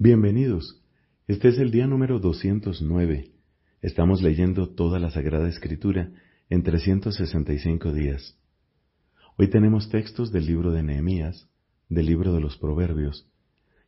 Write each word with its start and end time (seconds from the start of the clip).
Bienvenidos. 0.00 0.80
Este 1.26 1.48
es 1.48 1.58
el 1.58 1.72
día 1.72 1.88
número 1.88 2.20
209. 2.20 3.32
Estamos 3.82 4.22
leyendo 4.22 4.68
toda 4.68 5.00
la 5.00 5.10
Sagrada 5.10 5.48
Escritura 5.48 6.12
en 6.48 6.62
365 6.62 7.92
días. 7.92 8.38
Hoy 9.36 9.50
tenemos 9.50 9.90
textos 9.90 10.30
del 10.30 10.46
libro 10.46 10.70
de 10.70 10.84
Nehemías, 10.84 11.48
del 11.88 12.06
libro 12.06 12.32
de 12.32 12.40
los 12.40 12.56
Proverbios 12.58 13.28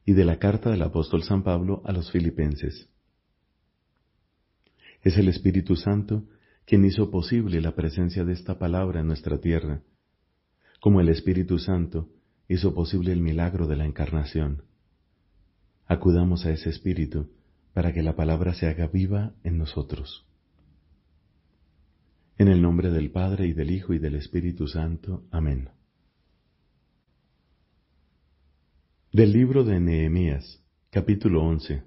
y 0.04 0.14
de 0.14 0.24
la 0.24 0.40
carta 0.40 0.72
del 0.72 0.82
apóstol 0.82 1.22
San 1.22 1.44
Pablo 1.44 1.80
a 1.84 1.92
los 1.92 2.10
filipenses. 2.10 2.88
Es 5.04 5.16
el 5.16 5.28
Espíritu 5.28 5.76
Santo 5.76 6.24
quien 6.66 6.84
hizo 6.84 7.12
posible 7.12 7.60
la 7.60 7.76
presencia 7.76 8.24
de 8.24 8.32
esta 8.32 8.58
palabra 8.58 8.98
en 8.98 9.06
nuestra 9.06 9.40
tierra, 9.40 9.82
como 10.80 11.00
el 11.00 11.08
Espíritu 11.08 11.60
Santo 11.60 12.08
hizo 12.48 12.74
posible 12.74 13.12
el 13.12 13.20
milagro 13.20 13.68
de 13.68 13.76
la 13.76 13.86
encarnación. 13.86 14.64
Acudamos 15.90 16.46
a 16.46 16.52
ese 16.52 16.70
Espíritu 16.70 17.32
para 17.72 17.92
que 17.92 18.00
la 18.00 18.14
palabra 18.14 18.54
se 18.54 18.68
haga 18.68 18.86
viva 18.86 19.34
en 19.42 19.58
nosotros. 19.58 20.24
En 22.38 22.46
el 22.46 22.62
nombre 22.62 22.92
del 22.92 23.10
Padre 23.10 23.48
y 23.48 23.54
del 23.54 23.72
Hijo 23.72 23.92
y 23.92 23.98
del 23.98 24.14
Espíritu 24.14 24.68
Santo. 24.68 25.24
Amén. 25.32 25.70
Del 29.12 29.32
libro 29.32 29.64
de 29.64 29.80
Nehemías, 29.80 30.62
capítulo 30.90 31.42
11. 31.42 31.82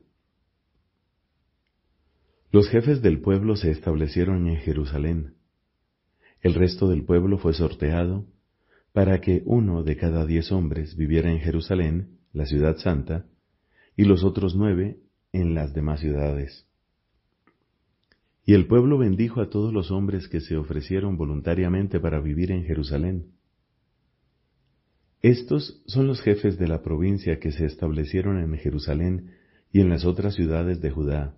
Los 2.51 2.67
jefes 2.67 3.01
del 3.01 3.21
pueblo 3.21 3.55
se 3.55 3.71
establecieron 3.71 4.49
en 4.49 4.57
Jerusalén. 4.57 5.35
El 6.41 6.55
resto 6.55 6.89
del 6.89 7.05
pueblo 7.05 7.37
fue 7.37 7.53
sorteado 7.53 8.25
para 8.91 9.21
que 9.21 9.43
uno 9.45 9.81
de 9.83 9.95
cada 9.95 10.25
diez 10.25 10.51
hombres 10.51 10.97
viviera 10.97 11.31
en 11.31 11.39
Jerusalén, 11.39 12.19
la 12.33 12.45
ciudad 12.45 12.75
santa, 12.75 13.27
y 13.95 14.05
los 14.05 14.23
otros 14.23 14.55
nueve 14.55 14.99
en 15.31 15.53
las 15.53 15.73
demás 15.73 15.99
ciudades. 15.99 16.67
Y 18.45 18.53
el 18.53 18.67
pueblo 18.67 18.97
bendijo 18.97 19.41
a 19.41 19.49
todos 19.49 19.73
los 19.73 19.91
hombres 19.91 20.27
que 20.27 20.41
se 20.41 20.57
ofrecieron 20.57 21.17
voluntariamente 21.17 21.99
para 21.99 22.19
vivir 22.19 22.51
en 22.51 22.63
Jerusalén. 22.65 23.31
Estos 25.21 25.81
son 25.87 26.07
los 26.07 26.21
jefes 26.21 26.57
de 26.57 26.67
la 26.67 26.81
provincia 26.81 27.39
que 27.39 27.53
se 27.53 27.65
establecieron 27.65 28.39
en 28.39 28.57
Jerusalén 28.57 29.31
y 29.71 29.79
en 29.79 29.89
las 29.89 30.03
otras 30.03 30.35
ciudades 30.35 30.81
de 30.81 30.91
Judá. 30.91 31.37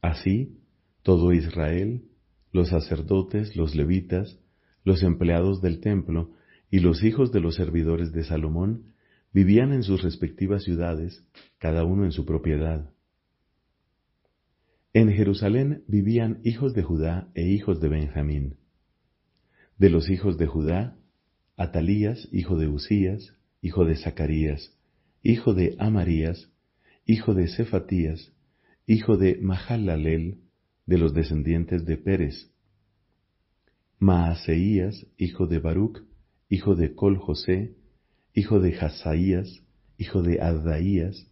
Así, 0.00 0.60
todo 1.02 1.32
Israel, 1.32 2.04
los 2.52 2.68
sacerdotes, 2.68 3.56
los 3.56 3.74
levitas, 3.74 4.38
los 4.84 5.02
empleados 5.02 5.60
del 5.60 5.80
templo 5.80 6.30
y 6.70 6.78
los 6.78 7.02
hijos 7.02 7.32
de 7.32 7.40
los 7.40 7.56
servidores 7.56 8.12
de 8.12 8.22
Salomón 8.22 8.94
vivían 9.32 9.72
en 9.72 9.82
sus 9.82 10.02
respectivas 10.02 10.64
ciudades, 10.64 11.24
cada 11.58 11.84
uno 11.84 12.04
en 12.04 12.12
su 12.12 12.24
propiedad. 12.24 12.90
En 14.92 15.12
Jerusalén 15.12 15.84
vivían 15.86 16.40
hijos 16.44 16.74
de 16.74 16.82
Judá 16.82 17.30
e 17.34 17.46
hijos 17.46 17.80
de 17.80 17.88
Benjamín. 17.88 18.56
De 19.76 19.90
los 19.90 20.10
hijos 20.10 20.38
de 20.38 20.46
Judá, 20.46 20.96
Atalías, 21.56 22.28
hijo 22.32 22.56
de 22.56 22.68
Usías, 22.68 23.34
hijo 23.60 23.84
de 23.84 23.96
Zacarías, 23.96 24.76
hijo 25.22 25.54
de 25.54 25.76
Amarías, 25.78 26.50
hijo 27.04 27.34
de 27.34 27.48
Cefatías, 27.48 28.32
hijo 28.86 29.16
de 29.16 29.38
Mahalalel, 29.40 30.38
de 30.86 30.98
los 30.98 31.12
descendientes 31.14 31.84
de 31.84 31.96
Pérez. 31.96 32.50
Maaseías, 33.98 35.06
hijo 35.16 35.46
de 35.46 35.58
Baruch, 35.58 36.02
hijo 36.48 36.74
de 36.74 36.94
Col 36.94 37.18
José, 37.18 37.74
hijo 38.38 38.60
de 38.60 38.78
Hazaías, 38.78 39.64
hijo 39.98 40.22
de 40.22 40.40
Adaías, 40.40 41.26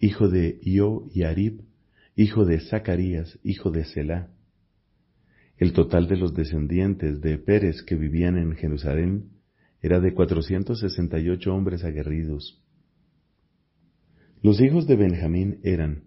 hijo 0.00 0.28
de 0.28 0.58
Yo 0.62 1.06
Arib, 1.22 1.60
hijo 2.16 2.46
de 2.46 2.60
Zacarías, 2.60 3.38
hijo 3.44 3.70
de 3.70 3.84
Selah. 3.84 4.30
El 5.58 5.74
total 5.74 6.08
de 6.08 6.16
los 6.16 6.34
descendientes 6.34 7.20
de 7.20 7.36
Pérez 7.36 7.82
que 7.82 7.94
vivían 7.94 8.38
en 8.38 8.52
Jerusalén 8.56 9.32
era 9.82 10.00
de 10.00 10.14
cuatrocientos 10.14 10.80
sesenta 10.80 11.18
y 11.18 11.28
ocho 11.28 11.54
hombres 11.54 11.84
aguerridos. 11.84 12.62
Los 14.42 14.58
hijos 14.62 14.86
de 14.86 14.96
Benjamín 14.96 15.60
eran 15.62 16.04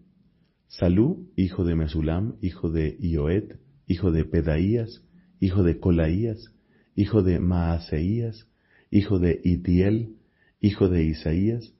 Salú, 0.67 1.31
hijo 1.35 1.63
de 1.63 1.75
Mesulam, 1.75 2.37
hijo 2.41 2.71
de 2.71 2.97
Ioet, 2.99 3.59
hijo 3.87 4.11
de 4.11 4.25
Pedaías, 4.25 5.03
hijo 5.39 5.61
de 5.61 5.79
Colaías, 5.79 6.55
hijo 6.95 7.21
de 7.21 7.39
Maaseías, 7.39 8.47
hijo 8.89 9.19
de 9.19 9.41
Itiel, 9.43 10.15
hijo 10.59 10.89
de 10.89 11.03
Isaías, 11.03 11.73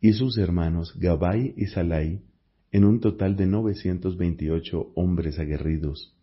y 0.00 0.14
sus 0.14 0.38
hermanos 0.38 0.94
Gabai 0.98 1.54
y 1.56 1.66
Salai, 1.66 2.22
en 2.70 2.84
un 2.84 3.00
total 3.00 3.36
de 3.36 3.46
928 3.46 4.92
hombres 4.94 5.38
aguerridos. 5.38 6.16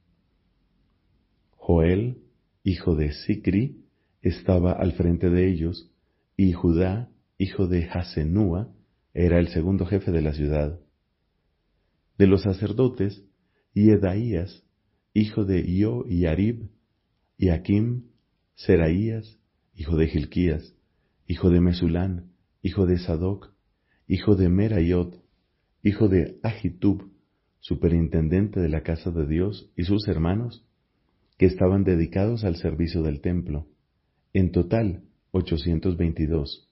Joel, 1.52 2.18
hijo 2.64 2.96
de 2.96 3.14
Sicri, 3.14 3.86
estaba 4.22 4.74
al 4.74 4.94
frente 4.94 5.30
de 5.30 5.47
ellos, 5.47 5.92
y 6.36 6.53
Judá, 6.53 7.09
hijo 7.38 7.68
de 7.68 7.88
Hasenúa, 7.90 8.74
era 9.14 9.40
el 9.40 9.50
segundo 9.50 9.86
jefe 9.86 10.12
de 10.12 10.22
la 10.22 10.34
ciudad. 10.34 10.80
De 12.18 12.28
los 12.28 12.41
sacerdotes, 12.41 13.24
Yedaías, 13.74 14.64
hijo 15.14 15.46
de 15.46 15.62
Io 15.62 16.06
y 16.08 16.26
Arib, 16.26 16.70
y 17.38 17.50
Akim, 17.50 18.08
Seraías, 18.56 19.38
hijo 19.76 19.96
de 19.96 20.08
Gilquías, 20.08 20.74
hijo 21.29 21.51
de 21.51 21.62
Mesulán, 21.62 22.31
hijo 22.63 22.88
de 22.88 22.97
Sadoc, 22.97 23.53
hijo 24.07 24.35
de 24.35 24.50
Merayot, 24.50 25.23
hijo 25.84 26.07
de 26.07 26.40
Ahitub, 26.41 27.12
superintendente 27.59 28.59
de 28.59 28.67
la 28.67 28.81
casa 28.81 29.12
de 29.12 29.28
Dios, 29.28 29.72
y 29.78 29.84
sus 29.84 30.07
hermanos, 30.07 30.66
que 31.38 31.45
estaban 31.45 31.84
dedicados 31.84 32.44
al 32.44 32.56
servicio 32.56 33.03
del 33.03 33.22
templo, 33.22 33.67
en 34.34 34.51
total 34.51 35.03
822. 35.29 36.67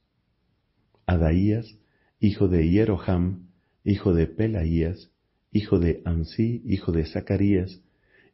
Adaías, 1.05 1.77
hijo 2.19 2.47
de 2.47 2.67
Hieroham, 2.67 3.49
hijo 3.83 4.15
de 4.15 4.25
Pelaías, 4.25 5.11
hijo 5.51 5.77
de 5.77 6.01
Ansí, 6.03 6.63
hijo 6.65 6.91
de 6.91 7.05
Zacarías, 7.05 7.83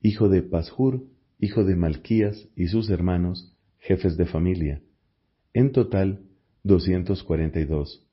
hijo 0.02 0.30
de 0.30 0.42
Pashur, 0.42 1.04
hijo 1.38 1.66
de 1.66 1.76
Malquías 1.76 2.48
y 2.56 2.68
sus 2.68 2.90
hermanos, 2.90 3.54
jefes 3.80 4.16
de 4.16 4.26
familia, 4.26 4.82
en 5.54 5.72
total 5.72 6.22
242. 6.64 8.06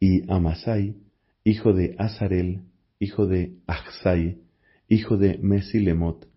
Y 0.00 0.30
Amasai, 0.30 0.96
hijo 1.44 1.72
de 1.72 1.94
Azarel, 1.98 2.62
hijo 2.98 3.26
de 3.26 3.56
Achsai, 3.66 4.38
hijo 4.88 5.16
de 5.16 5.38
Mesilemot, 5.38 6.28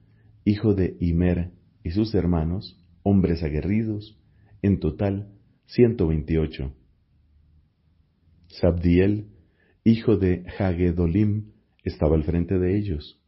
hijo 0.44 0.74
de 0.74 0.98
Imer 1.00 1.52
y 1.84 1.92
sus 1.92 2.14
hermanos, 2.14 2.80
hombres 3.04 3.44
aguerridos, 3.44 4.18
en 4.62 4.80
total 4.80 5.30
128. 5.68 6.74
Sabdiel, 8.48 9.28
hijo 9.84 10.18
de 10.18 10.46
Hagedolim, 10.58 11.52
estaba 11.84 12.16
al 12.16 12.24
frente 12.24 12.58
de 12.58 12.78
ellos. 12.78 13.20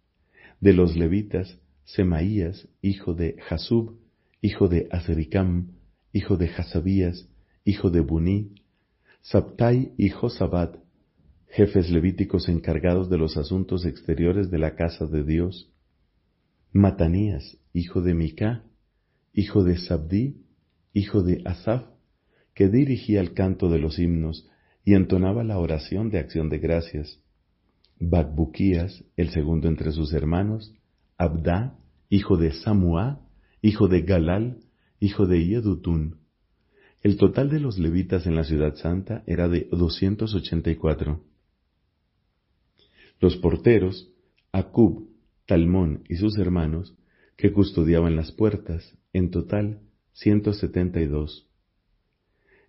De 0.59 0.73
los 0.73 0.95
levitas, 0.95 1.59
Semaías, 1.83 2.67
hijo 2.81 3.13
de 3.13 3.35
Jasub, 3.47 3.99
hijo 4.41 4.67
de 4.67 4.87
Azericam, 4.91 5.73
hijo 6.13 6.37
de 6.37 6.49
Hasabías, 6.49 7.29
hijo 7.65 7.89
de 7.89 8.01
Buní, 8.01 8.55
Sabtai 9.21 9.93
y 9.97 10.09
Josabat, 10.09 10.77
jefes 11.49 11.89
levíticos 11.89 12.49
encargados 12.49 13.09
de 13.09 13.17
los 13.17 13.37
asuntos 13.37 13.85
exteriores 13.85 14.49
de 14.49 14.59
la 14.59 14.75
casa 14.75 15.05
de 15.05 15.23
Dios, 15.23 15.71
Matanías, 16.73 17.57
hijo 17.73 18.01
de 18.01 18.13
Mica, 18.13 18.63
hijo 19.33 19.63
de 19.63 19.77
Sabdi, 19.77 20.45
hijo 20.93 21.23
de 21.23 21.41
Asaf, 21.45 21.83
que 22.53 22.69
dirigía 22.69 23.21
el 23.21 23.33
canto 23.33 23.69
de 23.69 23.79
los 23.79 23.99
himnos 23.99 24.49
y 24.83 24.93
entonaba 24.93 25.43
la 25.43 25.59
oración 25.59 26.09
de 26.09 26.19
acción 26.19 26.49
de 26.49 26.59
gracias, 26.59 27.19
Bakbuquías, 27.99 29.03
el 29.15 29.29
segundo 29.29 29.67
entre 29.67 29.91
sus 29.91 30.13
hermanos, 30.13 30.73
Abda, 31.17 31.77
hijo 32.09 32.37
de 32.37 32.51
Samuá, 32.51 33.21
hijo 33.61 33.87
de 33.87 34.01
Galal, 34.03 34.59
hijo 34.99 35.25
de 35.25 35.45
Yedutun. 35.45 36.17
El 37.01 37.17
total 37.17 37.49
de 37.49 37.59
los 37.59 37.77
levitas 37.77 38.25
en 38.25 38.35
la 38.35 38.43
ciudad 38.43 38.75
santa 38.75 39.23
era 39.27 39.47
de 39.47 39.67
284. 39.71 41.23
Los 43.19 43.37
porteros, 43.37 44.09
Acub, 44.51 45.09
Talmón 45.45 46.03
y 46.09 46.15
sus 46.15 46.37
hermanos, 46.37 46.95
que 47.35 47.51
custodiaban 47.53 48.15
las 48.15 48.31
puertas, 48.31 48.97
en 49.13 49.29
total 49.29 49.81
172. 50.13 51.47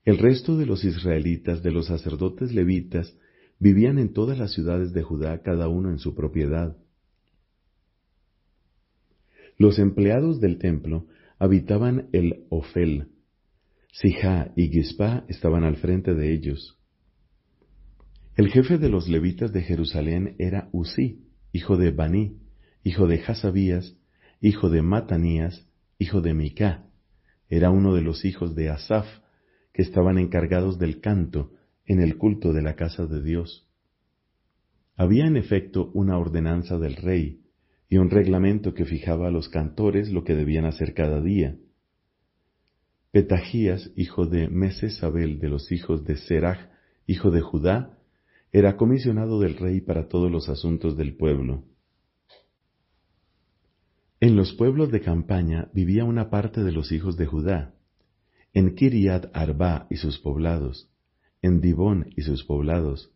El 0.04 0.18
resto 0.18 0.56
de 0.56 0.66
los 0.66 0.84
israelitas, 0.84 1.62
de 1.62 1.70
los 1.70 1.86
sacerdotes 1.86 2.52
levitas, 2.52 3.14
vivían 3.58 3.98
en 3.98 4.12
todas 4.12 4.38
las 4.38 4.52
ciudades 4.52 4.92
de 4.92 5.02
Judá, 5.02 5.42
cada 5.42 5.68
uno 5.68 5.90
en 5.90 5.98
su 5.98 6.14
propiedad. 6.14 6.76
Los 9.56 9.78
empleados 9.78 10.40
del 10.40 10.58
templo 10.58 11.06
habitaban 11.38 12.08
el 12.12 12.46
Ofel. 12.50 13.08
Sijá 13.92 14.52
y 14.56 14.68
Gispa 14.68 15.24
estaban 15.28 15.64
al 15.64 15.76
frente 15.76 16.14
de 16.14 16.32
ellos. 16.32 16.78
El 18.36 18.50
jefe 18.50 18.78
de 18.78 18.88
los 18.88 19.08
levitas 19.08 19.52
de 19.52 19.62
Jerusalén 19.62 20.36
era 20.38 20.68
Usí, 20.72 21.24
hijo 21.52 21.76
de 21.76 21.90
Baní, 21.90 22.38
hijo 22.84 23.06
de 23.06 23.22
Hasabías, 23.24 23.96
hijo 24.40 24.70
de 24.70 24.82
Matanías, 24.82 25.66
hijo 25.98 26.20
de 26.20 26.34
Micá. 26.34 26.84
Era 27.48 27.70
uno 27.70 27.94
de 27.94 28.02
los 28.02 28.24
hijos 28.24 28.54
de 28.54 28.68
Asaf, 28.68 29.06
que 29.72 29.82
estaban 29.82 30.18
encargados 30.18 30.78
del 30.78 31.00
canto 31.00 31.52
en 31.86 32.00
el 32.00 32.16
culto 32.18 32.52
de 32.52 32.62
la 32.62 32.76
casa 32.76 33.06
de 33.06 33.22
Dios. 33.22 33.68
Había 34.96 35.26
en 35.26 35.36
efecto 35.36 35.90
una 35.94 36.18
ordenanza 36.18 36.78
del 36.78 36.96
rey 36.96 37.40
y 37.88 37.96
un 37.96 38.10
reglamento 38.10 38.74
que 38.74 38.84
fijaba 38.84 39.28
a 39.28 39.30
los 39.30 39.48
cantores 39.48 40.10
lo 40.10 40.24
que 40.24 40.34
debían 40.34 40.66
hacer 40.66 40.94
cada 40.94 41.20
día. 41.20 41.56
Petajías, 43.10 43.90
hijo 43.96 44.26
de 44.26 44.48
Mesesabel 44.48 45.38
de 45.38 45.48
los 45.48 45.72
hijos 45.72 46.04
de 46.04 46.16
Serach, 46.16 46.70
hijo 47.06 47.30
de 47.30 47.40
Judá, 47.40 47.98
era 48.52 48.76
comisionado 48.76 49.40
del 49.40 49.56
rey 49.56 49.80
para 49.80 50.08
todos 50.08 50.30
los 50.30 50.48
asuntos 50.48 50.96
del 50.96 51.16
pueblo. 51.16 51.64
En 54.20 54.36
los 54.36 54.52
pueblos 54.52 54.90
de 54.90 55.00
campaña 55.00 55.70
vivía 55.72 56.04
una 56.04 56.28
parte 56.28 56.62
de 56.64 56.72
los 56.72 56.92
hijos 56.92 57.16
de 57.16 57.26
Judá, 57.26 57.74
en 58.52 58.74
Kiriat 58.74 59.26
Arba 59.32 59.86
y 59.90 59.96
sus 59.96 60.18
poblados, 60.18 60.90
en 61.40 61.60
Dibón 61.60 62.10
y 62.16 62.22
sus 62.22 62.44
poblados, 62.44 63.12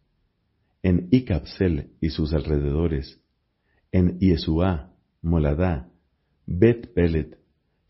en 0.83 1.09
Icabsel 1.11 1.91
y 2.01 2.11
sus 2.11 2.33
alrededores, 2.33 3.22
en 3.93 4.19
Yesua, 4.19 4.91
Moladá, 5.21 5.91
Bet 6.47 6.93
Pelet, 6.95 7.39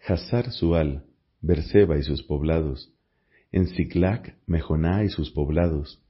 Hazar 0.07 0.51
Sual, 0.51 1.05
Berseba 1.41 1.97
y 1.97 2.03
sus 2.03 2.25
poblados, 2.25 2.93
en 3.53 3.69
Siclac, 3.69 4.37
Mejoná 4.47 5.05
y 5.05 5.09
sus 5.09 5.31
poblados, 5.31 6.03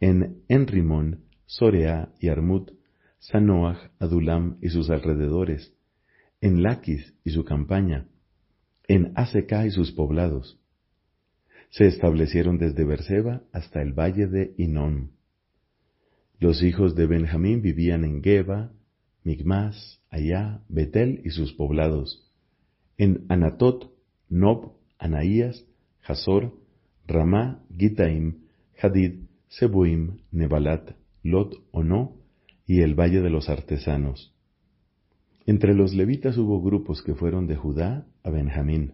en 0.00 0.42
Enrimón, 0.48 1.24
Sorea 1.46 2.12
y 2.20 2.28
Armut, 2.28 2.70
Sanoach, 3.18 3.90
Adulam 3.98 4.58
y 4.62 4.68
sus 4.68 4.88
alrededores, 4.90 5.74
en 6.40 6.62
Laquis 6.62 7.14
y 7.24 7.30
su 7.30 7.44
campaña, 7.44 8.06
en 8.86 9.12
Aseca 9.16 9.66
y 9.66 9.70
sus 9.70 9.92
poblados. 9.92 10.60
Se 11.70 11.86
establecieron 11.86 12.58
desde 12.58 12.84
Berseba 12.84 13.42
hasta 13.52 13.82
el 13.82 13.92
valle 13.92 14.28
de 14.28 14.54
Inón. 14.58 15.12
Los 16.38 16.62
hijos 16.62 16.94
de 16.94 17.06
Benjamín 17.06 17.62
vivían 17.62 18.04
en 18.04 18.22
Geba, 18.22 18.72
Migmas, 19.24 20.00
Ayá, 20.10 20.62
Betel 20.68 21.22
y 21.24 21.30
sus 21.30 21.52
poblados, 21.54 22.30
en 22.98 23.24
Anatot, 23.28 23.90
Nob, 24.28 24.74
Anaías, 24.98 25.64
Hazor, 26.06 26.54
Ramá, 27.06 27.64
Gitaim, 27.76 28.44
Hadid, 28.80 29.24
Sebuim, 29.48 30.18
Nebalat, 30.30 30.92
Lot, 31.22 31.54
Ono 31.72 32.16
y 32.66 32.80
el 32.82 32.94
valle 32.94 33.20
de 33.20 33.30
los 33.30 33.48
artesanos. 33.48 34.34
Entre 35.46 35.74
los 35.74 35.94
levitas 35.94 36.38
hubo 36.38 36.62
grupos 36.62 37.02
que 37.02 37.14
fueron 37.14 37.46
de 37.46 37.56
Judá 37.56 38.06
a 38.22 38.30
Benjamín. 38.30 38.92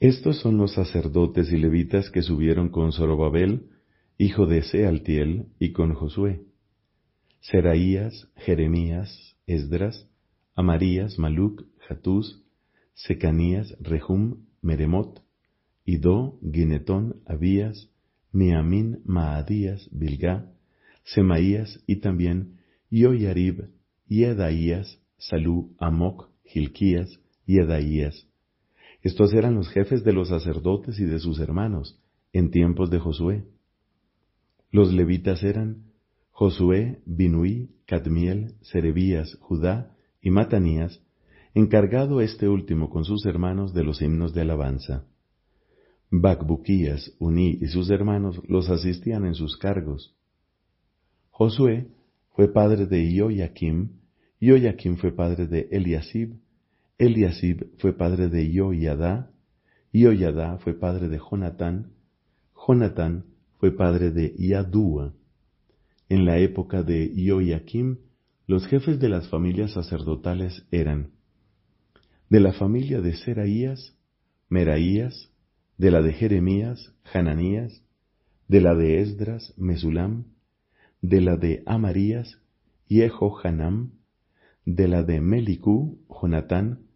Estos 0.00 0.40
son 0.40 0.58
los 0.58 0.74
sacerdotes 0.74 1.50
y 1.52 1.56
levitas 1.56 2.10
que 2.10 2.22
subieron 2.22 2.68
con 2.68 2.92
Zorobabel, 2.92 3.70
hijo 4.18 4.46
de 4.46 4.62
Sealtiel, 4.62 5.46
y 5.58 5.72
con 5.72 5.94
Josué. 5.94 6.42
Seraías, 7.44 8.26
Jeremías, 8.36 9.36
Esdras, 9.46 10.08
Amarías, 10.54 11.18
Maluc, 11.18 11.66
Jatús, 11.86 12.42
Secanías, 12.94 13.76
Rehum, 13.80 14.46
Meremot, 14.62 15.22
Ido, 15.84 16.38
Ginetón, 16.40 17.20
Abías, 17.26 17.90
Miamín, 18.32 19.02
Maadías, 19.04 19.90
Bilgá, 19.92 20.50
Semaías 21.04 21.84
y 21.86 21.96
también 21.96 22.60
Yoyarib, 22.90 23.68
Yedaías, 24.08 24.98
Salú, 25.18 25.76
Amoc, 25.78 26.30
Gilquías, 26.44 27.20
Yedaías. 27.44 28.26
Estos 29.02 29.34
eran 29.34 29.54
los 29.54 29.68
jefes 29.68 30.02
de 30.02 30.14
los 30.14 30.28
sacerdotes 30.28 30.98
y 30.98 31.04
de 31.04 31.18
sus 31.18 31.38
hermanos 31.40 32.00
en 32.32 32.50
tiempos 32.50 32.88
de 32.90 33.00
Josué. 33.00 33.44
Los 34.70 34.94
levitas 34.94 35.42
eran 35.42 35.83
Josué, 36.36 37.00
Binuí, 37.06 37.70
Cadmiel, 37.86 38.56
Serebías, 38.60 39.38
Judá 39.40 39.94
y 40.20 40.30
Matanías, 40.30 41.00
encargado 41.54 42.20
este 42.20 42.48
último 42.48 42.90
con 42.90 43.04
sus 43.04 43.24
hermanos 43.24 43.72
de 43.72 43.84
los 43.84 44.02
himnos 44.02 44.34
de 44.34 44.40
alabanza. 44.40 45.04
Bacbuquías, 46.10 47.12
Uní 47.20 47.58
y 47.60 47.68
sus 47.68 47.88
hermanos 47.88 48.42
los 48.48 48.68
asistían 48.68 49.24
en 49.26 49.36
sus 49.36 49.56
cargos. 49.56 50.16
Josué 51.30 51.86
fue 52.32 52.52
padre 52.52 52.86
de 52.86 53.08
Ioyakim, 53.08 53.90
Ioyakim 54.40 54.96
fue 54.96 55.12
padre 55.12 55.46
de 55.46 55.68
Eliasib, 55.70 56.34
Eliasib 56.98 57.78
fue 57.78 57.92
padre 57.92 58.28
de 58.28 58.50
Ioyadá, 58.50 59.30
Ioyadá 59.92 60.58
fue 60.58 60.74
padre 60.74 61.08
de 61.08 61.20
Jonatán, 61.20 61.92
Jonatán 62.56 63.24
fue 63.60 63.70
padre 63.70 64.10
de 64.10 64.34
Yadúa. 64.36 65.14
En 66.08 66.24
la 66.24 66.38
época 66.38 66.82
de 66.82 67.12
Ioyakim, 67.14 67.98
los 68.46 68.66
jefes 68.66 68.98
de 69.00 69.08
las 69.08 69.28
familias 69.28 69.72
sacerdotales 69.72 70.66
eran 70.70 71.12
de 72.28 72.40
la 72.40 72.52
familia 72.52 73.00
de 73.00 73.14
Seraías, 73.14 73.96
Meraías, 74.48 75.30
de 75.78 75.90
la 75.90 76.02
de 76.02 76.12
Jeremías, 76.12 76.94
Hananías, 77.12 77.82
de 78.48 78.60
la 78.60 78.74
de 78.74 79.00
Esdras, 79.00 79.54
Mesulam, 79.56 80.24
de 81.00 81.20
la 81.20 81.36
de 81.36 81.62
Amarías, 81.66 82.38
Hanam, 83.42 83.92
de 84.64 84.88
la 84.88 85.02
de 85.02 85.20
Melicú, 85.20 85.98
Jonatán, 86.08 86.86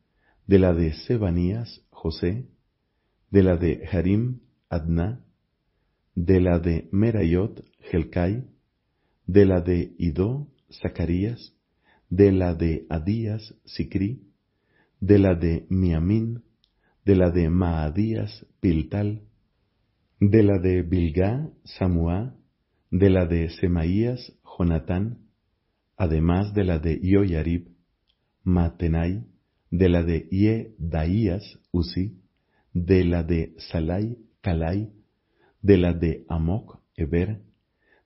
de 0.47 0.59
la 0.59 0.75
de 0.75 0.93
Sebanías, 0.93 1.83
José, 1.91 2.47
de 3.31 3.43
la 3.43 3.57
de 3.57 3.87
Harim, 3.91 4.41
Adná, 4.69 5.25
de 6.15 6.41
la 6.41 6.59
de 6.59 6.89
Merayot, 6.93 7.65
Helcai, 7.91 8.45
de 9.29 9.45
la 9.45 9.61
de 9.61 9.95
Idó, 9.99 10.49
Zacarías, 10.73 11.55
de 12.09 12.33
la 12.33 12.55
de 12.55 12.87
Adías, 12.89 13.55
Sicri, 13.67 14.23
de 15.01 15.19
la 15.19 15.35
de 15.35 15.67
Miamín, 15.69 16.43
de 17.05 17.15
la 17.15 17.31
de 17.31 17.51
Maadías, 17.51 18.47
Piltal, 18.61 19.21
de 20.19 20.43
la 20.43 20.59
de 20.59 20.83
Bilgá, 20.83 21.51
Samuá, 21.65 22.37
de 22.91 23.11
la 23.11 23.27
de 23.27 23.51
Semaías, 23.51 24.33
Jonatán, 24.43 25.19
además 25.99 26.55
de 26.55 26.65
la 26.65 26.79
de 26.79 26.99
Yoyarib, 26.99 27.69
Matenai, 28.45 29.27
de 29.71 29.89
la 29.91 30.03
de 30.05 30.27
Yedaías, 30.31 31.59
Uzi, 31.71 32.23
de 32.73 33.05
la 33.05 33.23
de 33.25 33.55
Salai, 33.71 34.17
Calai, 34.41 34.91
de 35.61 35.77
la 35.77 35.93
de 35.93 36.25
Amoc, 36.31 36.81
Eber, 36.97 37.43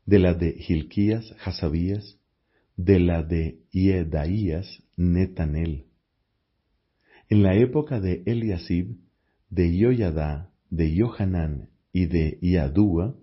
de 0.06 0.18
la 0.18 0.34
de 0.34 0.56
Hilquías, 0.68 1.34
Hasabías, 1.44 2.18
de 2.76 2.98
la 2.98 3.22
de 3.22 3.60
Yedaías, 3.70 4.82
Netanel. 4.96 5.86
En 7.28 7.42
la 7.42 7.54
época 7.56 8.00
de 8.00 8.22
Eliasib, 8.26 8.96
de 9.48 9.76
Yoyadá, 9.76 10.50
de 10.70 10.94
Yohanán 10.94 11.70
y 11.92 12.06
de 12.06 12.38
Yadúa, 12.40 13.14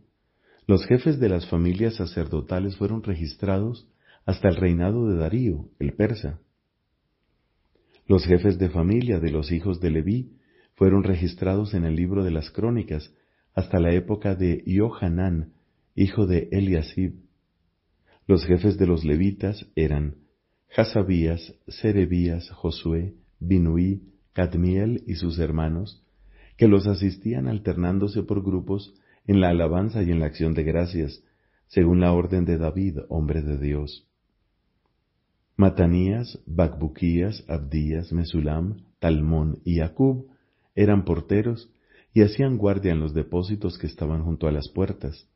los 0.68 0.86
jefes 0.86 1.20
de 1.20 1.30
las 1.30 1.48
familias 1.50 1.96
sacerdotales 1.96 2.78
fueron 2.78 3.04
registrados 3.04 3.88
hasta 4.26 4.50
el 4.50 4.56
reinado 4.56 5.08
de 5.08 5.18
Darío, 5.18 5.70
el 5.80 5.94
persa. 5.94 6.40
Los 8.06 8.26
jefes 8.26 8.60
de 8.60 8.70
familia 8.70 9.20
de 9.20 9.32
los 9.32 9.52
hijos 9.52 9.80
de 9.80 9.90
Leví 9.90 10.38
fueron 10.76 11.04
registrados 11.04 11.74
en 11.74 11.84
el 11.84 11.96
libro 11.96 12.24
de 12.24 12.32
las 12.32 12.52
crónicas 12.52 13.14
hasta 13.54 13.80
la 13.80 13.94
época 13.94 14.36
de 14.36 14.64
Yohanán, 14.66 15.54
hijo 16.00 16.28
de 16.28 16.48
Eliasib. 16.54 17.16
Los 18.26 18.46
jefes 18.46 18.78
de 18.78 18.88
los 18.88 19.04
levitas 19.04 19.66
eran 19.76 20.16
Hasabías, 20.74 21.56
Serebías, 21.68 22.50
Josué, 22.52 23.16
Binuí, 23.42 24.04
Cadmiel 24.32 25.04
y 25.08 25.16
sus 25.16 25.40
hermanos, 25.40 26.02
que 26.56 26.70
los 26.70 26.88
asistían 26.88 27.50
alternándose 27.50 28.24
por 28.24 28.42
grupos 28.44 28.94
en 29.28 29.42
la 29.42 29.50
alabanza 29.50 30.02
y 30.02 30.12
en 30.12 30.22
la 30.22 30.28
acción 30.28 30.54
de 30.54 30.64
gracias, 30.64 31.22
según 31.68 32.00
la 32.00 32.14
orden 32.14 32.46
de 32.46 32.58
David, 32.58 33.00
hombre 33.10 33.42
de 33.42 33.58
Dios. 33.58 34.08
Matanías, 35.58 36.40
Bacbuquías, 36.46 37.44
Abdías, 37.50 38.14
Mesulam, 38.14 38.86
Talmón 39.00 39.60
y 39.66 39.82
Acub 39.82 40.28
eran 40.76 41.04
porteros 41.04 41.70
y 42.14 42.22
hacían 42.22 42.58
guardia 42.58 42.94
en 42.94 43.02
los 43.02 43.14
depósitos 43.14 43.78
que 43.78 43.88
estaban 43.88 44.24
junto 44.24 44.48
a 44.48 44.54
las 44.54 44.70
puertas. 44.70 45.28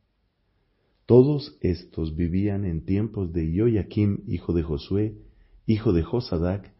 Todos 1.13 1.55
estos 1.61 2.15
vivían 2.15 2.65
en 2.65 2.85
tiempos 2.85 3.31
de 3.33 3.53
Joaquim, 3.55 4.23
hijo 4.25 4.51
de 4.51 4.63
Josué, 4.63 5.13
hijo 5.67 5.93
de 5.93 6.01
Josadac, 6.01 6.73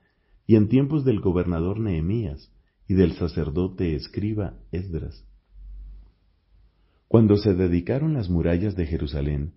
y 0.47 0.55
en 0.55 0.69
tiempos 0.69 1.05
del 1.05 1.19
gobernador 1.19 1.79
Nehemías 1.79 2.51
y 2.87 2.95
del 2.95 3.11
sacerdote 3.11 3.93
escriba 3.93 4.57
Esdras. 4.71 5.23
Cuando 7.07 7.37
se 7.37 7.53
dedicaron 7.53 8.15
las 8.15 8.27
murallas 8.27 8.75
de 8.75 8.87
Jerusalén, 8.87 9.53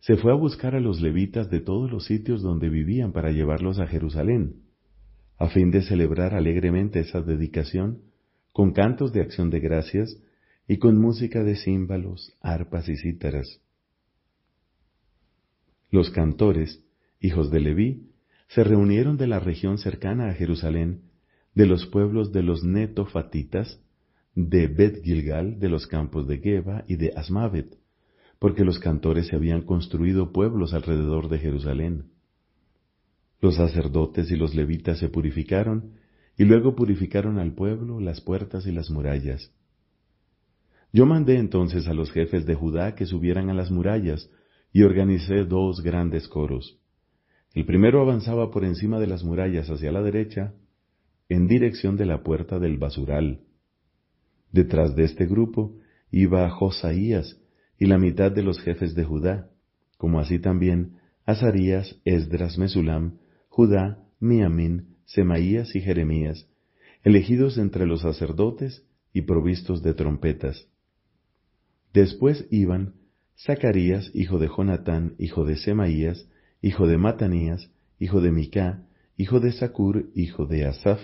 se 0.00 0.16
fue 0.16 0.32
a 0.32 0.36
buscar 0.36 0.74
a 0.74 0.80
los 0.80 1.02
levitas 1.02 1.50
de 1.50 1.60
todos 1.60 1.92
los 1.92 2.06
sitios 2.06 2.40
donde 2.40 2.70
vivían 2.70 3.12
para 3.12 3.30
llevarlos 3.30 3.78
a 3.78 3.86
Jerusalén, 3.86 4.62
a 5.36 5.50
fin 5.50 5.70
de 5.70 5.82
celebrar 5.82 6.32
alegremente 6.32 6.98
esa 7.00 7.20
dedicación 7.20 7.98
con 8.54 8.72
cantos 8.72 9.12
de 9.12 9.20
acción 9.20 9.50
de 9.50 9.60
gracias 9.60 10.18
y 10.66 10.78
con 10.78 10.98
música 10.98 11.44
de 11.44 11.56
címbalos, 11.56 12.32
arpas 12.40 12.88
y 12.88 12.96
cítaras. 12.96 13.60
Los 15.94 16.10
cantores, 16.10 16.84
hijos 17.20 17.52
de 17.52 17.60
Leví, 17.60 18.10
se 18.48 18.64
reunieron 18.64 19.16
de 19.16 19.28
la 19.28 19.38
región 19.38 19.78
cercana 19.78 20.28
a 20.28 20.34
Jerusalén, 20.34 21.02
de 21.54 21.66
los 21.66 21.86
pueblos 21.86 22.32
de 22.32 22.42
los 22.42 22.64
netofatitas, 22.64 23.80
de 24.34 24.66
Bet 24.66 25.04
Gilgal, 25.04 25.60
de 25.60 25.68
los 25.68 25.86
campos 25.86 26.26
de 26.26 26.38
Geba 26.38 26.82
y 26.88 26.96
de 26.96 27.12
Asmavet, 27.14 27.78
porque 28.40 28.64
los 28.64 28.80
cantores 28.80 29.28
se 29.28 29.36
habían 29.36 29.62
construido 29.62 30.32
pueblos 30.32 30.74
alrededor 30.74 31.28
de 31.28 31.38
Jerusalén. 31.38 32.06
Los 33.40 33.54
sacerdotes 33.54 34.32
y 34.32 34.36
los 34.36 34.52
levitas 34.56 34.98
se 34.98 35.08
purificaron, 35.08 35.92
y 36.36 36.42
luego 36.42 36.74
purificaron 36.74 37.38
al 37.38 37.52
pueblo, 37.52 38.00
las 38.00 38.20
puertas 38.20 38.66
y 38.66 38.72
las 38.72 38.90
murallas. 38.90 39.52
Yo 40.92 41.06
mandé 41.06 41.38
entonces 41.38 41.86
a 41.86 41.94
los 41.94 42.10
jefes 42.10 42.46
de 42.46 42.56
Judá 42.56 42.96
que 42.96 43.06
subieran 43.06 43.48
a 43.48 43.54
las 43.54 43.70
murallas, 43.70 44.28
y 44.74 44.82
organicé 44.82 45.44
dos 45.44 45.82
grandes 45.82 46.26
coros. 46.26 46.80
El 47.54 47.64
primero 47.64 48.02
avanzaba 48.02 48.50
por 48.50 48.64
encima 48.64 48.98
de 48.98 49.06
las 49.06 49.22
murallas 49.22 49.70
hacia 49.70 49.92
la 49.92 50.02
derecha, 50.02 50.52
en 51.28 51.46
dirección 51.46 51.96
de 51.96 52.06
la 52.06 52.24
puerta 52.24 52.58
del 52.58 52.76
basural. 52.76 53.38
Detrás 54.50 54.96
de 54.96 55.04
este 55.04 55.26
grupo 55.26 55.76
iba 56.10 56.50
Josaías 56.50 57.40
y 57.78 57.86
la 57.86 57.98
mitad 57.98 58.32
de 58.32 58.42
los 58.42 58.58
jefes 58.58 58.96
de 58.96 59.04
Judá, 59.04 59.48
como 59.96 60.18
así 60.18 60.40
también 60.40 60.96
Azarías, 61.24 62.00
Esdras, 62.04 62.58
Mesulam, 62.58 63.18
Judá, 63.48 64.02
Miamín, 64.18 64.96
Semaías 65.04 65.76
y 65.76 65.82
Jeremías, 65.82 66.48
elegidos 67.04 67.58
entre 67.58 67.86
los 67.86 68.00
sacerdotes 68.00 68.84
y 69.12 69.22
provistos 69.22 69.84
de 69.84 69.94
trompetas. 69.94 70.66
Después 71.92 72.48
iban 72.50 72.94
Zacarías, 73.36 74.10
hijo 74.14 74.38
de 74.38 74.48
Jonatán, 74.48 75.14
hijo 75.18 75.44
de 75.44 75.56
Semaías, 75.56 76.28
hijo 76.62 76.86
de 76.86 76.98
Matanías, 76.98 77.70
hijo 77.98 78.20
de 78.20 78.30
Micá, 78.30 78.86
hijo 79.16 79.40
de 79.40 79.52
Sacur, 79.52 80.10
hijo 80.14 80.46
de 80.46 80.66
Asaf, 80.66 81.00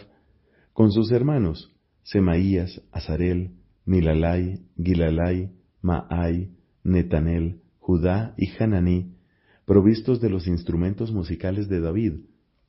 con 0.72 0.92
sus 0.92 1.10
hermanos, 1.12 1.74
Semaías, 2.02 2.82
Azarel, 2.92 3.52
Milalai, 3.84 4.60
Gilalai, 4.76 5.50
Maai, 5.82 6.50
Netanel, 6.84 7.60
Judá 7.78 8.34
y 8.36 8.48
Hananí, 8.58 9.16
provistos 9.64 10.20
de 10.20 10.30
los 10.30 10.46
instrumentos 10.46 11.12
musicales 11.12 11.68
de 11.68 11.80
David, 11.80 12.14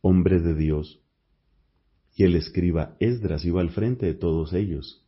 hombre 0.01 0.39
de 0.39 0.55
Dios. 0.55 1.01
Y 2.15 2.23
el 2.23 2.35
escriba 2.35 2.95
Esdras 2.99 3.45
iba 3.45 3.61
al 3.61 3.69
frente 3.69 4.05
de 4.05 4.13
todos 4.13 4.53
ellos. 4.53 5.05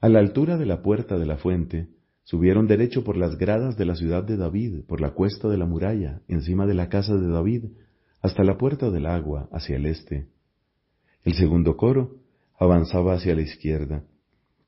A 0.00 0.08
la 0.08 0.20
altura 0.20 0.56
de 0.56 0.66
la 0.66 0.82
puerta 0.82 1.18
de 1.18 1.26
la 1.26 1.36
fuente, 1.36 1.88
Subieron 2.24 2.66
derecho 2.66 3.04
por 3.04 3.16
las 3.16 3.36
gradas 3.36 3.76
de 3.76 3.84
la 3.84 3.96
ciudad 3.96 4.24
de 4.24 4.36
David, 4.38 4.84
por 4.86 5.00
la 5.00 5.10
cuesta 5.10 5.48
de 5.48 5.58
la 5.58 5.66
muralla, 5.66 6.22
encima 6.26 6.66
de 6.66 6.74
la 6.74 6.88
casa 6.88 7.14
de 7.14 7.28
David, 7.28 7.66
hasta 8.22 8.42
la 8.44 8.56
puerta 8.56 8.90
del 8.90 9.06
agua, 9.06 9.48
hacia 9.52 9.76
el 9.76 9.84
este. 9.84 10.28
El 11.22 11.34
segundo 11.34 11.76
coro 11.76 12.16
avanzaba 12.58 13.14
hacia 13.14 13.34
la 13.34 13.42
izquierda. 13.42 14.04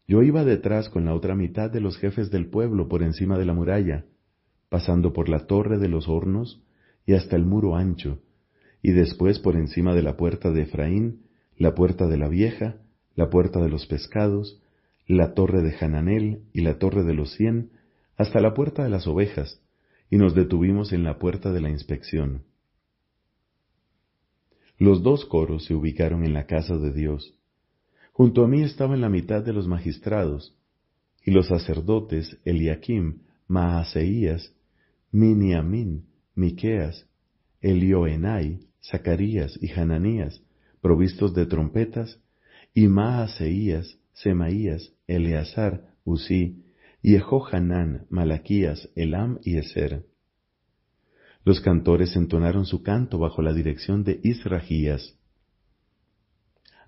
Yo 0.07 0.23
iba 0.23 0.45
detrás 0.45 0.91
con 0.91 1.07
la 1.07 1.15
otra 1.15 1.35
mitad 1.35 1.71
de 1.71 1.81
los 1.81 1.97
jefes 1.97 2.31
del 2.31 2.51
pueblo 2.51 2.89
por 2.89 3.03
encima 3.03 3.39
de 3.39 3.47
la 3.47 3.55
muralla, 3.55 4.05
pasando 4.69 5.15
por 5.15 5.29
la 5.31 5.47
torre 5.47 5.79
de 5.79 5.89
los 5.89 6.09
hornos 6.09 6.63
y 7.07 7.15
hasta 7.15 7.37
el 7.37 7.47
muro 7.47 7.75
ancho, 7.75 8.21
y 8.83 8.93
después 8.93 9.39
por 9.39 9.57
encima 9.57 9.95
de 9.95 10.03
la 10.03 10.17
puerta 10.17 10.51
de 10.51 10.63
Efraín, 10.63 11.23
la 11.57 11.75
puerta 11.75 12.07
de 12.07 12.19
la 12.19 12.29
vieja, 12.29 12.77
la 13.15 13.31
puerta 13.31 13.63
de 13.63 13.71
los 13.71 13.87
pescados, 13.87 14.61
la 15.07 15.35
torre 15.35 15.63
de 15.63 15.75
Hananel 15.81 16.43
y 16.53 16.63
la 16.63 16.79
torre 16.79 17.05
de 17.05 17.15
los 17.15 17.33
cien, 17.35 17.71
hasta 18.17 18.41
la 18.41 18.55
puerta 18.55 18.83
de 18.83 18.91
las 18.91 19.07
ovejas, 19.07 19.61
y 20.11 20.17
nos 20.17 20.35
detuvimos 20.35 20.93
en 20.93 21.05
la 21.05 21.19
puerta 21.19 21.53
de 21.53 21.61
la 21.61 21.71
inspección. 21.71 22.45
Los 24.79 25.03
dos 25.03 25.25
coros 25.25 25.65
se 25.65 25.75
ubicaron 25.75 26.25
en 26.25 26.35
la 26.35 26.47
casa 26.47 26.77
de 26.77 26.93
Dios. 26.93 27.35
Junto 28.13 28.45
a 28.45 28.49
mí 28.49 28.63
estaban 28.63 29.01
la 29.01 29.09
mitad 29.09 29.43
de 29.43 29.53
los 29.53 29.69
magistrados, 29.69 30.57
y 31.25 31.31
los 31.31 31.49
sacerdotes 31.49 32.39
Eliakim, 32.45 33.23
Maaseías, 33.49 34.55
Miniamín, 35.13 36.07
Miqueas, 36.35 37.07
Elioenai, 37.61 38.61
Zacarías 38.83 39.59
y 39.61 39.71
Hananías, 39.73 40.43
provistos 40.81 41.35
de 41.35 41.47
trompetas, 41.47 42.21
y 42.75 42.87
Maaseías, 42.87 43.99
Semaías, 44.17 44.95
Eleazar, 45.07 45.93
Usí, 46.05 46.65
y 47.03 47.17
Ejohanán, 47.17 48.07
Malaquías, 48.09 48.89
Elam 48.97 49.39
y 49.45 49.59
Eser. 49.59 50.07
Los 51.45 51.61
cantores 51.61 52.17
entonaron 52.17 52.65
su 52.65 52.83
canto 52.83 53.19
bajo 53.19 53.43
la 53.43 53.53
dirección 53.53 54.05
de 54.05 54.19
Israjías. 54.25 55.17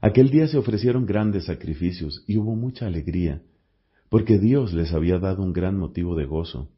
Aquel 0.01 0.31
día 0.31 0.49
se 0.49 0.57
ofrecieron 0.57 1.05
grandes 1.05 1.45
sacrificios 1.45 2.25
y 2.27 2.39
hubo 2.39 2.57
mucha 2.57 2.87
alegría, 2.87 3.43
porque 4.09 4.39
Dios 4.39 4.73
les 4.73 4.93
había 4.95 5.19
dado 5.19 5.43
un 5.43 5.53
gran 5.53 5.77
motivo 5.77 6.17
de 6.17 6.25
gozo. 6.25 6.71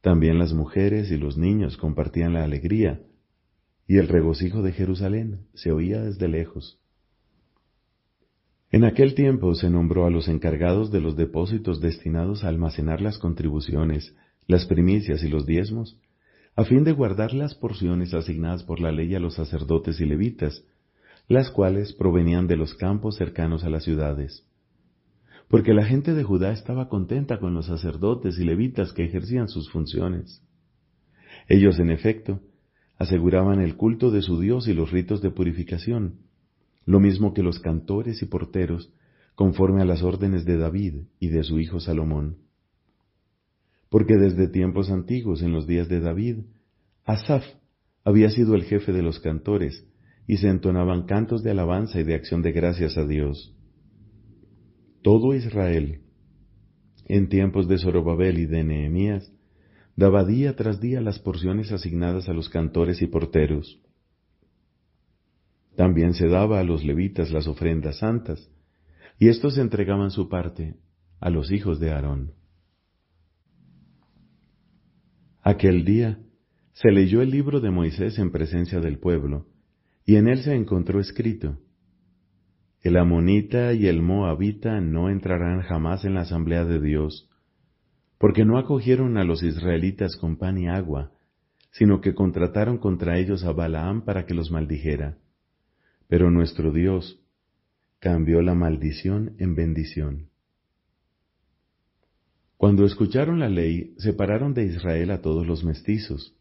También 0.00 0.38
las 0.38 0.54
mujeres 0.54 1.10
y 1.10 1.18
los 1.18 1.36
niños 1.36 1.76
compartían 1.76 2.32
la 2.32 2.44
alegría, 2.44 3.02
y 3.86 3.98
el 3.98 4.08
regocijo 4.08 4.62
de 4.62 4.72
Jerusalén 4.72 5.46
se 5.52 5.70
oía 5.70 6.00
desde 6.00 6.28
lejos. 6.28 6.79
En 8.72 8.84
aquel 8.84 9.14
tiempo 9.14 9.54
se 9.56 9.68
nombró 9.68 10.06
a 10.06 10.10
los 10.10 10.28
encargados 10.28 10.92
de 10.92 11.00
los 11.00 11.16
depósitos 11.16 11.80
destinados 11.80 12.44
a 12.44 12.48
almacenar 12.48 13.00
las 13.00 13.18
contribuciones, 13.18 14.14
las 14.46 14.66
primicias 14.66 15.24
y 15.24 15.28
los 15.28 15.44
diezmos, 15.44 15.98
a 16.54 16.64
fin 16.64 16.84
de 16.84 16.92
guardar 16.92 17.34
las 17.34 17.56
porciones 17.56 18.14
asignadas 18.14 18.62
por 18.62 18.78
la 18.78 18.92
ley 18.92 19.14
a 19.16 19.20
los 19.20 19.34
sacerdotes 19.34 20.00
y 20.00 20.04
levitas, 20.04 20.62
las 21.26 21.50
cuales 21.50 21.92
provenían 21.92 22.46
de 22.46 22.56
los 22.56 22.74
campos 22.74 23.16
cercanos 23.16 23.64
a 23.64 23.70
las 23.70 23.82
ciudades. 23.82 24.46
Porque 25.48 25.74
la 25.74 25.84
gente 25.84 26.14
de 26.14 26.22
Judá 26.22 26.52
estaba 26.52 26.88
contenta 26.88 27.40
con 27.40 27.54
los 27.54 27.66
sacerdotes 27.66 28.38
y 28.38 28.44
levitas 28.44 28.92
que 28.92 29.04
ejercían 29.04 29.48
sus 29.48 29.68
funciones. 29.70 30.44
Ellos, 31.48 31.80
en 31.80 31.90
efecto, 31.90 32.40
aseguraban 32.98 33.60
el 33.60 33.76
culto 33.76 34.12
de 34.12 34.22
su 34.22 34.38
Dios 34.38 34.68
y 34.68 34.74
los 34.74 34.92
ritos 34.92 35.22
de 35.22 35.32
purificación, 35.32 36.20
lo 36.90 36.98
mismo 36.98 37.32
que 37.32 37.44
los 37.44 37.60
cantores 37.60 38.20
y 38.20 38.26
porteros, 38.26 38.92
conforme 39.36 39.80
a 39.80 39.84
las 39.84 40.02
órdenes 40.02 40.44
de 40.44 40.56
David 40.56 40.94
y 41.20 41.28
de 41.28 41.44
su 41.44 41.60
hijo 41.60 41.78
Salomón. 41.78 42.38
Porque 43.88 44.16
desde 44.16 44.48
tiempos 44.48 44.90
antiguos, 44.90 45.40
en 45.40 45.52
los 45.52 45.68
días 45.68 45.88
de 45.88 46.00
David, 46.00 46.38
Asaf 47.04 47.44
había 48.02 48.28
sido 48.30 48.56
el 48.56 48.64
jefe 48.64 48.90
de 48.92 49.02
los 49.02 49.20
cantores, 49.20 49.86
y 50.26 50.38
se 50.38 50.48
entonaban 50.48 51.04
cantos 51.06 51.44
de 51.44 51.52
alabanza 51.52 52.00
y 52.00 52.02
de 52.02 52.14
acción 52.14 52.42
de 52.42 52.50
gracias 52.50 52.98
a 52.98 53.06
Dios. 53.06 53.54
Todo 55.02 55.32
Israel, 55.34 56.00
en 57.06 57.28
tiempos 57.28 57.68
de 57.68 57.78
Zorobabel 57.78 58.40
y 58.40 58.46
de 58.46 58.64
Nehemías, 58.64 59.32
daba 59.94 60.24
día 60.24 60.56
tras 60.56 60.80
día 60.80 61.00
las 61.00 61.20
porciones 61.20 61.70
asignadas 61.70 62.28
a 62.28 62.32
los 62.32 62.48
cantores 62.48 63.00
y 63.00 63.06
porteros. 63.06 63.80
También 65.76 66.14
se 66.14 66.28
daba 66.28 66.60
a 66.60 66.64
los 66.64 66.84
levitas 66.84 67.30
las 67.30 67.46
ofrendas 67.46 67.98
santas, 67.98 68.50
y 69.18 69.28
éstos 69.28 69.58
entregaban 69.58 70.10
su 70.10 70.28
parte 70.28 70.76
a 71.20 71.30
los 71.30 71.52
hijos 71.52 71.78
de 71.78 71.90
Aarón. 71.90 72.32
Aquel 75.42 75.84
día 75.84 76.18
se 76.72 76.90
leyó 76.90 77.22
el 77.22 77.30
libro 77.30 77.60
de 77.60 77.70
Moisés 77.70 78.18
en 78.18 78.30
presencia 78.30 78.80
del 78.80 78.98
pueblo, 78.98 79.46
y 80.04 80.16
en 80.16 80.28
él 80.28 80.42
se 80.42 80.54
encontró 80.54 81.00
escrito, 81.00 81.58
El 82.82 82.96
amonita 82.96 83.72
y 83.74 83.86
el 83.86 84.02
moabita 84.02 84.80
no 84.80 85.10
entrarán 85.10 85.62
jamás 85.62 86.04
en 86.04 86.14
la 86.14 86.22
asamblea 86.22 86.64
de 86.64 86.80
Dios, 86.80 87.28
porque 88.18 88.44
no 88.44 88.58
acogieron 88.58 89.16
a 89.16 89.24
los 89.24 89.42
israelitas 89.42 90.16
con 90.16 90.36
pan 90.36 90.58
y 90.58 90.68
agua, 90.68 91.12
sino 91.70 92.00
que 92.00 92.14
contrataron 92.14 92.78
contra 92.78 93.18
ellos 93.18 93.44
a 93.44 93.52
Balaam 93.52 94.04
para 94.04 94.26
que 94.26 94.34
los 94.34 94.50
maldijera. 94.50 95.18
Pero 96.10 96.28
nuestro 96.32 96.72
Dios 96.72 97.20
cambió 98.00 98.42
la 98.42 98.54
maldición 98.54 99.36
en 99.38 99.54
bendición. 99.54 100.28
Cuando 102.56 102.84
escucharon 102.84 103.38
la 103.38 103.48
ley, 103.48 103.94
separaron 103.96 104.52
de 104.52 104.64
Israel 104.64 105.12
a 105.12 105.22
todos 105.22 105.46
los 105.46 105.62
mestizos. 105.62 106.34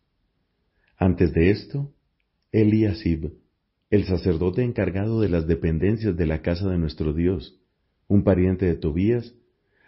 Antes 0.98 1.34
de 1.34 1.52
esto, 1.52 1.94
Eliasib, 2.52 3.32
el 3.92 4.06
sacerdote 4.06 4.64
encargado 4.64 5.22
de 5.22 5.30
las 5.30 5.46
dependencias 5.46 6.18
de 6.18 6.26
la 6.26 6.42
casa 6.42 6.68
de 6.68 6.80
nuestro 6.80 7.14
Dios, 7.14 7.62
un 8.08 8.24
pariente 8.24 8.66
de 8.66 8.76
Tobías, 8.76 9.36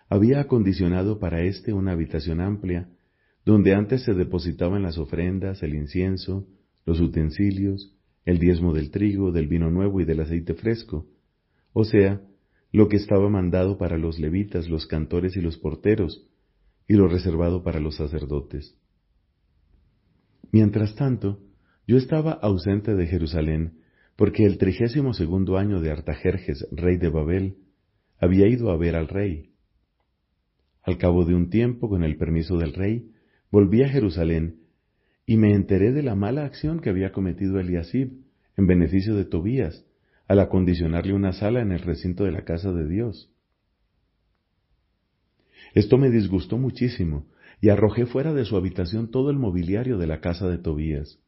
había 0.09 0.41
acondicionado 0.41 1.17
para 1.17 1.41
éste 1.41 1.73
una 1.73 1.93
habitación 1.93 2.39
amplia, 2.39 2.87
donde 3.45 3.73
antes 3.73 4.03
se 4.03 4.13
depositaban 4.13 4.83
las 4.83 4.99
ofrendas, 4.99 5.63
el 5.63 5.73
incienso, 5.73 6.47
los 6.85 6.99
utensilios, 6.99 7.95
el 8.25 8.39
diezmo 8.39 8.73
del 8.73 8.91
trigo, 8.91 9.31
del 9.31 9.47
vino 9.47 9.71
nuevo 9.71 10.01
y 10.01 10.05
del 10.05 10.21
aceite 10.21 10.53
fresco, 10.53 11.07
o 11.73 11.83
sea, 11.83 12.21
lo 12.71 12.87
que 12.87 12.97
estaba 12.97 13.29
mandado 13.29 13.77
para 13.77 13.97
los 13.97 14.19
levitas, 14.19 14.69
los 14.69 14.85
cantores 14.85 15.35
y 15.35 15.41
los 15.41 15.57
porteros, 15.57 16.27
y 16.87 16.93
lo 16.93 17.07
reservado 17.07 17.63
para 17.63 17.79
los 17.79 17.95
sacerdotes. 17.95 18.77
Mientras 20.51 20.95
tanto, 20.95 21.39
yo 21.87 21.97
estaba 21.97 22.31
ausente 22.33 22.95
de 22.95 23.07
Jerusalén, 23.07 23.79
porque 24.15 24.45
el 24.45 24.57
trigésimo 24.57 25.13
segundo 25.13 25.57
año 25.57 25.81
de 25.81 25.91
Artajerjes, 25.91 26.67
rey 26.71 26.97
de 26.97 27.09
Babel, 27.09 27.57
había 28.19 28.47
ido 28.47 28.71
a 28.71 28.77
ver 28.77 28.95
al 28.95 29.07
rey. 29.07 29.51
Al 30.83 30.97
cabo 30.97 31.25
de 31.25 31.33
un 31.33 31.49
tiempo, 31.49 31.89
con 31.89 32.03
el 32.03 32.17
permiso 32.17 32.57
del 32.57 32.73
rey, 32.73 33.11
volví 33.51 33.83
a 33.83 33.89
Jerusalén 33.89 34.60
y 35.25 35.37
me 35.37 35.53
enteré 35.53 35.91
de 35.91 36.03
la 36.03 36.15
mala 36.15 36.45
acción 36.45 36.79
que 36.79 36.89
había 36.89 37.11
cometido 37.11 37.59
Eliasib 37.59 38.23
en 38.57 38.67
beneficio 38.67 39.15
de 39.15 39.25
Tobías, 39.25 39.85
al 40.27 40.39
acondicionarle 40.39 41.13
una 41.13 41.33
sala 41.33 41.61
en 41.61 41.71
el 41.71 41.79
recinto 41.79 42.23
de 42.23 42.31
la 42.31 42.43
casa 42.43 42.71
de 42.71 42.87
Dios. 42.87 43.31
Esto 45.73 45.97
me 45.97 46.09
disgustó 46.09 46.57
muchísimo 46.57 47.25
y 47.61 47.69
arrojé 47.69 48.05
fuera 48.05 48.33
de 48.33 48.45
su 48.45 48.57
habitación 48.57 49.11
todo 49.11 49.29
el 49.29 49.37
mobiliario 49.37 49.97
de 49.97 50.07
la 50.07 50.19
casa 50.19 50.47
de 50.47 50.57
Tobías. 50.57 51.19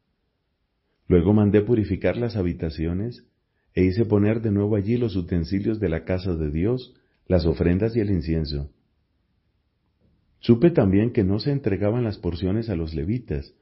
Luego 1.08 1.34
mandé 1.34 1.62
purificar 1.62 2.18
las 2.18 2.36
habitaciones 2.36 3.26
e 3.74 3.84
hice 3.84 4.06
poner 4.06 4.42
de 4.42 4.52
nuevo 4.52 4.76
allí 4.76 4.98
los 4.98 5.16
utensilios 5.16 5.80
de 5.80 5.90
la 5.90 6.06
casa 6.06 6.36
de 6.36 6.50
Dios, 6.50 6.96
las 7.28 7.46
ofrendas 7.46 7.96
y 7.96 8.00
el 8.00 8.12
incienso. 8.12 8.72
Supe 10.40 10.72
también 10.72 11.12
que 11.12 11.24
no 11.24 11.40
se 11.40 11.52
entregaban 11.52 12.04
las 12.04 12.18
porciones 12.18 12.70
a 12.70 12.76
los 12.76 12.94
levitas, 12.94 13.54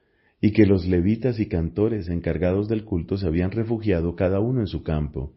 y 0.41 0.51
que 0.51 0.65
los 0.65 0.87
levitas 0.87 1.39
y 1.39 1.45
cantores 1.45 2.09
encargados 2.09 2.67
del 2.67 2.83
culto 2.83 3.15
se 3.15 3.27
habían 3.27 3.51
refugiado 3.51 4.15
cada 4.15 4.39
uno 4.39 4.61
en 4.61 4.67
su 4.67 4.81
campo. 4.81 5.33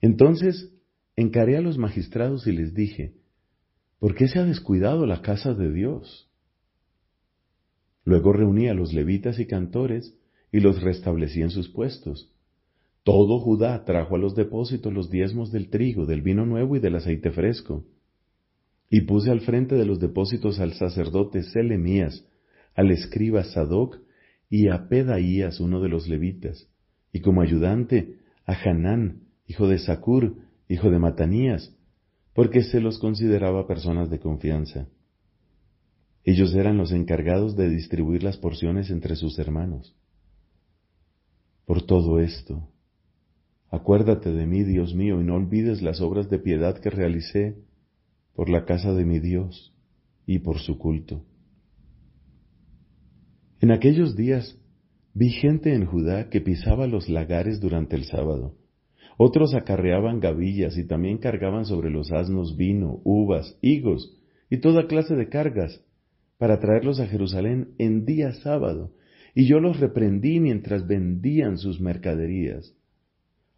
Entonces 0.00 0.74
encaré 1.16 1.58
a 1.58 1.60
los 1.60 1.76
magistrados 1.76 2.46
y 2.46 2.52
les 2.52 2.74
dije, 2.74 3.12
¿por 3.98 4.14
qué 4.14 4.26
se 4.26 4.38
ha 4.38 4.44
descuidado 4.44 5.04
la 5.04 5.20
casa 5.20 5.52
de 5.52 5.70
Dios? 5.70 6.30
Luego 8.04 8.32
reuní 8.32 8.68
a 8.68 8.74
los 8.74 8.94
levitas 8.94 9.38
y 9.38 9.46
cantores 9.46 10.18
y 10.50 10.60
los 10.60 10.82
restablecí 10.82 11.42
en 11.42 11.50
sus 11.50 11.68
puestos. 11.68 12.32
Todo 13.04 13.38
Judá 13.38 13.84
trajo 13.84 14.16
a 14.16 14.18
los 14.18 14.34
depósitos 14.34 14.92
los 14.92 15.10
diezmos 15.10 15.52
del 15.52 15.68
trigo, 15.68 16.06
del 16.06 16.22
vino 16.22 16.46
nuevo 16.46 16.76
y 16.76 16.80
del 16.80 16.96
aceite 16.96 17.30
fresco. 17.30 17.84
Y 18.88 19.02
puse 19.02 19.30
al 19.30 19.40
frente 19.40 19.74
de 19.74 19.84
los 19.84 20.00
depósitos 20.00 20.58
al 20.58 20.72
sacerdote 20.72 21.42
Selemías, 21.42 22.26
al 22.74 22.90
escriba 22.90 23.44
Sadoc 23.44 23.98
y 24.48 24.68
a 24.68 24.88
Pedaías, 24.88 25.60
uno 25.60 25.80
de 25.80 25.88
los 25.88 26.08
levitas, 26.08 26.68
y 27.12 27.20
como 27.20 27.42
ayudante 27.42 28.16
a 28.44 28.52
Hanán, 28.52 29.22
hijo 29.46 29.68
de 29.68 29.78
Sacur, 29.78 30.36
hijo 30.68 30.90
de 30.90 30.98
Matanías, 30.98 31.74
porque 32.34 32.62
se 32.62 32.80
los 32.80 32.98
consideraba 32.98 33.66
personas 33.66 34.10
de 34.10 34.18
confianza. 34.18 34.88
Ellos 36.24 36.54
eran 36.54 36.78
los 36.78 36.92
encargados 36.92 37.56
de 37.56 37.68
distribuir 37.68 38.22
las 38.22 38.36
porciones 38.36 38.90
entre 38.90 39.16
sus 39.16 39.38
hermanos. 39.38 39.96
Por 41.66 41.82
todo 41.82 42.20
esto, 42.20 42.68
acuérdate 43.70 44.32
de 44.32 44.46
mí, 44.46 44.62
Dios 44.62 44.94
mío, 44.94 45.20
y 45.20 45.24
no 45.24 45.34
olvides 45.34 45.82
las 45.82 46.00
obras 46.00 46.30
de 46.30 46.38
piedad 46.38 46.78
que 46.78 46.90
realicé 46.90 47.56
por 48.34 48.48
la 48.48 48.64
casa 48.64 48.92
de 48.92 49.04
mi 49.04 49.18
Dios 49.18 49.74
y 50.26 50.38
por 50.38 50.58
su 50.58 50.78
culto. 50.78 51.24
En 53.62 53.70
aquellos 53.70 54.16
días 54.16 54.58
vi 55.14 55.30
gente 55.30 55.72
en 55.72 55.86
Judá 55.86 56.28
que 56.30 56.40
pisaba 56.40 56.88
los 56.88 57.08
lagares 57.08 57.60
durante 57.60 57.94
el 57.94 58.04
sábado. 58.06 58.56
Otros 59.16 59.54
acarreaban 59.54 60.18
gavillas 60.18 60.76
y 60.76 60.84
también 60.84 61.18
cargaban 61.18 61.64
sobre 61.64 61.88
los 61.88 62.10
asnos 62.10 62.56
vino, 62.56 63.00
uvas, 63.04 63.56
higos 63.62 64.18
y 64.50 64.56
toda 64.56 64.88
clase 64.88 65.14
de 65.14 65.28
cargas 65.28 65.80
para 66.38 66.58
traerlos 66.58 66.98
a 66.98 67.06
Jerusalén 67.06 67.68
en 67.78 68.04
día 68.04 68.32
sábado, 68.32 68.94
y 69.32 69.46
yo 69.46 69.60
los 69.60 69.78
reprendí 69.78 70.40
mientras 70.40 70.88
vendían 70.88 71.56
sus 71.56 71.80
mercaderías. 71.80 72.74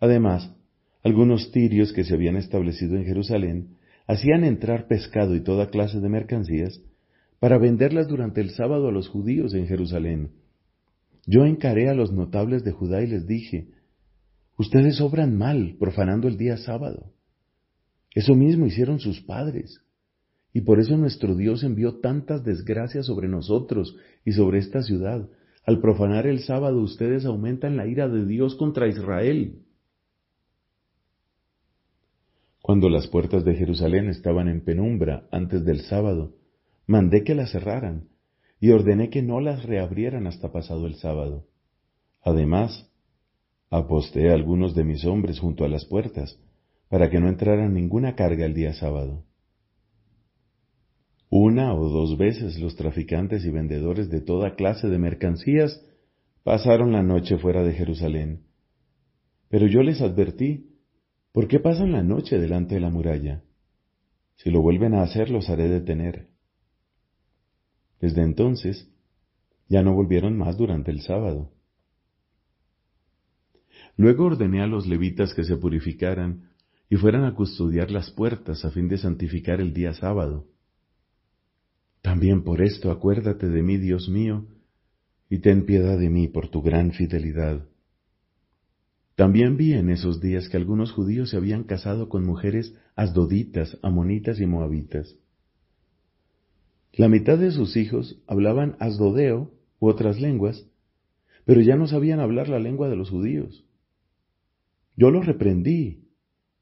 Además, 0.00 0.55
algunos 1.02 1.50
tirios 1.50 1.94
que 1.94 2.05
se 2.05 2.12
habían 2.12 2.37
establecido 2.37 2.96
en 2.96 3.07
Jerusalén 3.07 3.78
hacían 4.07 4.44
entrar 4.44 4.87
pescado 4.87 5.35
y 5.35 5.40
toda 5.40 5.70
clase 5.70 5.98
de 6.00 6.11
mercancías 6.11 6.83
para 7.40 7.59
venderlas 7.59 8.09
durante 8.09 8.40
el 8.40 8.51
sábado 8.51 8.88
a 8.88 8.92
los 8.92 9.09
judíos 9.09 9.55
en 9.55 9.66
Jerusalén. 9.66 10.33
Yo 11.27 11.44
encaré 11.44 11.88
a 11.88 11.94
los 11.94 12.12
notables 12.12 12.64
de 12.64 12.73
Judá 12.73 13.03
y 13.03 13.07
les 13.07 13.27
dije, 13.27 13.68
Ustedes 14.57 15.01
obran 15.01 15.37
mal, 15.37 15.77
profanando 15.79 16.29
el 16.29 16.37
día 16.37 16.57
sábado. 16.57 17.12
Eso 18.14 18.35
mismo 18.35 18.66
hicieron 18.66 19.01
sus 19.01 19.20
padres. 19.20 19.81
Y 20.53 20.61
por 20.61 20.79
eso 20.79 20.97
nuestro 20.97 21.35
Dios 21.35 21.64
envió 21.64 21.99
tantas 21.99 22.44
desgracias 22.44 23.07
sobre 23.07 23.27
nosotros 23.27 23.97
y 24.25 24.33
sobre 24.33 24.59
esta 24.59 24.83
ciudad. 24.83 25.29
Al 25.66 25.81
profanar 25.81 26.27
el 26.29 26.40
sábado 26.40 26.81
ustedes 26.81 27.25
aumentan 27.25 27.77
la 27.77 27.88
ira 27.88 28.09
de 28.09 28.25
Dios 28.25 28.55
contra 28.55 28.87
Israel. 28.87 29.62
Cuando 32.62 32.88
las 32.88 33.09
puertas 33.09 33.44
de 33.44 33.55
Jerusalén 33.57 34.09
estaban 34.09 34.49
en 34.49 34.64
penumbra 34.64 35.27
antes 35.33 35.64
del 35.64 35.81
sábado, 35.81 36.37
mandé 36.87 37.25
que 37.25 37.35
las 37.35 37.53
cerraran 37.53 38.09
y 38.61 38.70
ordené 38.70 39.11
que 39.11 39.23
no 39.23 39.40
las 39.40 39.64
reabrieran 39.64 40.27
hasta 40.27 40.53
pasado 40.53 40.87
el 40.87 40.94
sábado. 40.97 41.47
Además, 42.23 42.90
aposté 43.70 44.31
a 44.31 44.35
algunos 44.35 44.75
de 44.75 44.85
mis 44.85 45.05
hombres 45.05 45.38
junto 45.38 45.64
a 45.64 45.68
las 45.68 45.85
puertas, 45.85 46.40
para 46.88 47.11
que 47.11 47.20
no 47.20 47.29
entraran 47.29 47.75
ninguna 47.75 48.14
carga 48.14 48.47
el 48.47 48.55
día 48.55 48.73
sábado. 48.75 49.25
Una 51.31 51.75
o 51.75 51.88
dos 51.88 52.16
veces 52.16 52.59
los 52.61 52.77
traficantes 52.77 53.44
y 53.44 53.51
vendedores 53.51 54.09
de 54.09 54.20
toda 54.20 54.55
clase 54.55 54.88
de 54.88 54.99
mercancías 54.99 55.85
pasaron 56.44 56.92
la 56.92 57.03
noche 57.03 57.37
fuera 57.38 57.62
de 57.62 57.73
Jerusalén. 57.73 58.44
Pero 59.49 59.66
yo 59.66 59.83
les 59.83 60.01
advertí 60.01 60.75
¿Por 61.35 61.49
qué 61.49 61.59
pasan 61.59 61.90
la 61.90 62.05
noche 62.05 62.38
delante 62.38 62.77
de 62.77 62.81
la 62.81 62.90
muralla? 62.90 63.42
Si 64.37 64.51
lo 64.51 64.62
vuelven 64.62 64.94
a 64.94 65.03
hacer, 65.03 65.31
los 65.31 65.51
haré 65.51 65.68
detener. 65.68 66.29
Desde 68.04 68.20
entonces, 68.20 68.86
ya 69.66 69.82
no 69.82 69.94
volvieron 69.94 70.36
más 70.36 70.58
durante 70.58 70.90
el 70.90 71.00
sábado. 71.00 71.54
Luego 73.96 74.26
ordené 74.26 74.60
a 74.60 74.66
los 74.66 74.86
levitas 74.86 75.32
que 75.32 75.42
se 75.42 75.56
purificaran 75.56 76.50
y 76.90 76.96
fueran 76.96 77.24
a 77.24 77.34
custodiar 77.34 77.90
las 77.90 78.10
puertas 78.10 78.62
a 78.66 78.70
fin 78.70 78.88
de 78.88 78.98
santificar 78.98 79.58
el 79.62 79.72
día 79.72 79.94
sábado. 79.94 80.46
También 82.02 82.44
por 82.44 82.60
esto 82.60 82.90
acuérdate 82.90 83.48
de 83.48 83.62
mí, 83.62 83.78
Dios 83.78 84.10
mío, 84.10 84.48
y 85.30 85.38
ten 85.38 85.64
piedad 85.64 85.98
de 85.98 86.10
mí 86.10 86.28
por 86.28 86.48
tu 86.48 86.60
gran 86.60 86.92
fidelidad. 86.92 87.66
También 89.14 89.56
vi 89.56 89.72
en 89.72 89.88
esos 89.88 90.20
días 90.20 90.50
que 90.50 90.58
algunos 90.58 90.92
judíos 90.92 91.30
se 91.30 91.38
habían 91.38 91.64
casado 91.64 92.10
con 92.10 92.22
mujeres 92.26 92.74
asdoditas, 92.96 93.78
amonitas 93.80 94.40
y 94.40 94.44
moabitas. 94.44 95.16
La 96.96 97.09
mitad 97.09 97.38
de 97.38 97.50
sus 97.50 97.76
hijos 97.76 98.22
hablaban 98.26 98.76
asdodeo 98.78 99.50
u 99.80 99.88
otras 99.88 100.20
lenguas, 100.20 100.68
pero 101.44 101.61
ya 101.61 101.76
no 101.76 101.87
sabían 101.88 102.20
hablar 102.20 102.48
la 102.48 102.61
lengua 102.61 102.88
de 102.88 102.96
los 102.96 103.11
judíos. 103.11 103.64
Yo 104.96 105.11
los 105.11 105.26
reprendí 105.26 106.04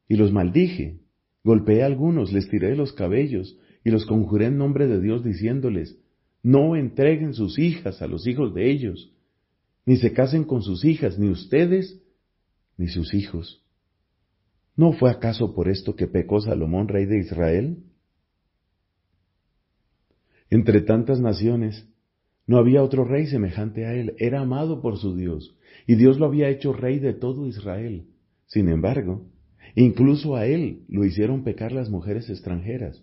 y 0.09 0.17
los 0.17 0.33
maldije, 0.33 1.01
golpeé 1.45 1.83
a 1.83 1.87
algunos, 1.87 2.33
les 2.33 2.49
tiré 2.49 2.75
los 2.77 2.93
cabellos 2.93 3.59
y 3.85 3.91
los 3.91 4.07
conjuré 4.07 4.47
en 4.47 4.57
nombre 4.57 4.87
de 4.87 5.01
Dios 5.01 5.23
diciéndoles, 5.23 5.99
no 6.43 6.77
entreguen 6.77 7.35
sus 7.35 7.59
hijas 7.59 8.01
a 8.01 8.07
los 8.07 8.27
hijos 8.27 8.55
de 8.55 8.71
ellos, 8.71 9.13
ni 9.85 9.97
se 9.97 10.13
casen 10.13 10.45
con 10.45 10.63
sus 10.63 10.85
hijas, 10.85 11.19
ni 11.19 11.29
ustedes 11.29 12.01
ni 12.79 12.89
sus 12.89 13.13
hijos. 13.15 13.63
¿No 14.77 14.93
fue 14.93 15.11
acaso 15.11 15.55
por 15.55 15.69
esto 15.69 15.95
que 15.95 16.07
pecó 16.07 16.41
Salomón, 16.41 16.89
rey 16.89 17.05
de 17.05 17.19
Israel? 17.19 17.85
Entre 20.53 20.83
tantas 20.83 21.19
naciones, 21.19 21.89
no 22.47 22.59
había 22.59 22.83
otro 22.83 23.07
rey 23.07 23.27
semejante 23.27 23.87
a 23.87 23.95
él, 23.95 24.13
era 24.19 24.43
amado 24.43 24.83
por 24.83 24.99
su 24.99 25.17
Dios, 25.17 25.57
y 25.87 25.95
Dios 25.95 26.19
lo 26.19 26.27
había 26.27 26.51
hecho 26.51 26.75
rey 26.75 26.99
de 26.99 27.15
todo 27.15 27.47
Israel. 27.47 28.05
Sin 28.45 28.69
embargo, 28.69 29.25
incluso 29.75 30.37
a 30.37 30.45
él 30.45 30.83
lo 30.91 31.07
hicieron 31.07 31.43
pecar 31.43 31.73
las 31.73 31.89
mujeres 31.89 32.29
extranjeras. 32.29 33.03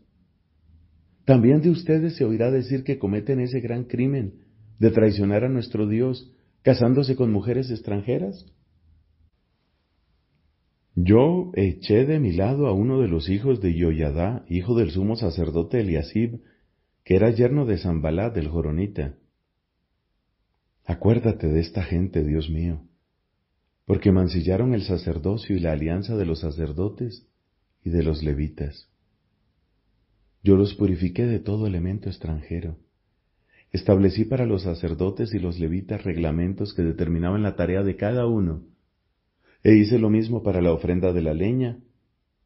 También 1.26 1.62
de 1.62 1.72
ustedes 1.72 2.18
se 2.18 2.24
oirá 2.24 2.52
decir 2.52 2.84
que 2.84 3.00
cometen 3.00 3.40
ese 3.40 3.62
gran 3.62 3.86
crimen 3.86 4.42
de 4.78 4.92
traicionar 4.92 5.44
a 5.44 5.50
nuestro 5.50 5.88
Dios 5.88 6.32
casándose 6.62 7.16
con 7.16 7.32
mujeres 7.32 7.72
extranjeras. 7.72 8.46
Yo 10.94 11.50
eché 11.56 12.06
de 12.06 12.20
mi 12.20 12.32
lado 12.32 12.68
a 12.68 12.74
uno 12.74 13.02
de 13.02 13.08
los 13.08 13.28
hijos 13.28 13.60
de 13.60 13.74
Yoyadá, 13.74 14.46
hijo 14.50 14.76
del 14.76 14.92
sumo 14.92 15.16
sacerdote 15.16 15.80
Eliasib, 15.80 16.42
que 17.10 17.16
era 17.16 17.32
yerno 17.32 17.66
de 17.66 17.80
Zambalá 17.80 18.30
del 18.30 18.50
Joronita. 18.50 19.16
Acuérdate 20.86 21.48
de 21.48 21.60
esta 21.60 21.82
gente, 21.82 22.24
Dios 22.24 22.52
mío, 22.52 22.84
porque 23.88 24.12
mancillaron 24.12 24.76
el 24.76 24.84
sacerdocio 24.84 25.58
y 25.58 25.60
la 25.60 25.72
alianza 25.72 26.16
de 26.16 26.28
los 26.28 26.42
sacerdotes 26.42 27.26
y 27.84 27.90
de 27.90 28.04
los 28.04 28.22
levitas. 28.22 28.92
Yo 30.44 30.56
los 30.56 30.76
purifiqué 30.76 31.26
de 31.26 31.40
todo 31.40 31.66
elemento 31.66 32.10
extranjero. 32.10 32.78
Establecí 33.72 34.26
para 34.26 34.46
los 34.46 34.62
sacerdotes 34.62 35.34
y 35.34 35.40
los 35.40 35.58
levitas 35.58 36.04
reglamentos 36.04 36.76
que 36.76 36.84
determinaban 36.84 37.42
la 37.42 37.56
tarea 37.56 37.82
de 37.82 37.96
cada 37.96 38.28
uno, 38.28 38.62
e 39.64 39.74
hice 39.74 39.98
lo 39.98 40.12
mismo 40.12 40.44
para 40.44 40.62
la 40.62 40.74
ofrenda 40.74 41.12
de 41.12 41.24
la 41.24 41.34
leña, 41.34 41.80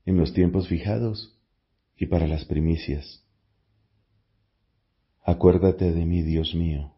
en 0.05 0.15
los 0.15 0.31
tiempos 0.33 0.69
fijados, 0.69 1.37
y 1.97 2.05
para 2.05 2.27
las 2.27 2.45
primicias. 2.45 3.22
Acuérdate 5.25 5.93
de 5.93 6.05
mí, 6.05 6.21
Dios 6.21 6.53
mío, 6.53 6.91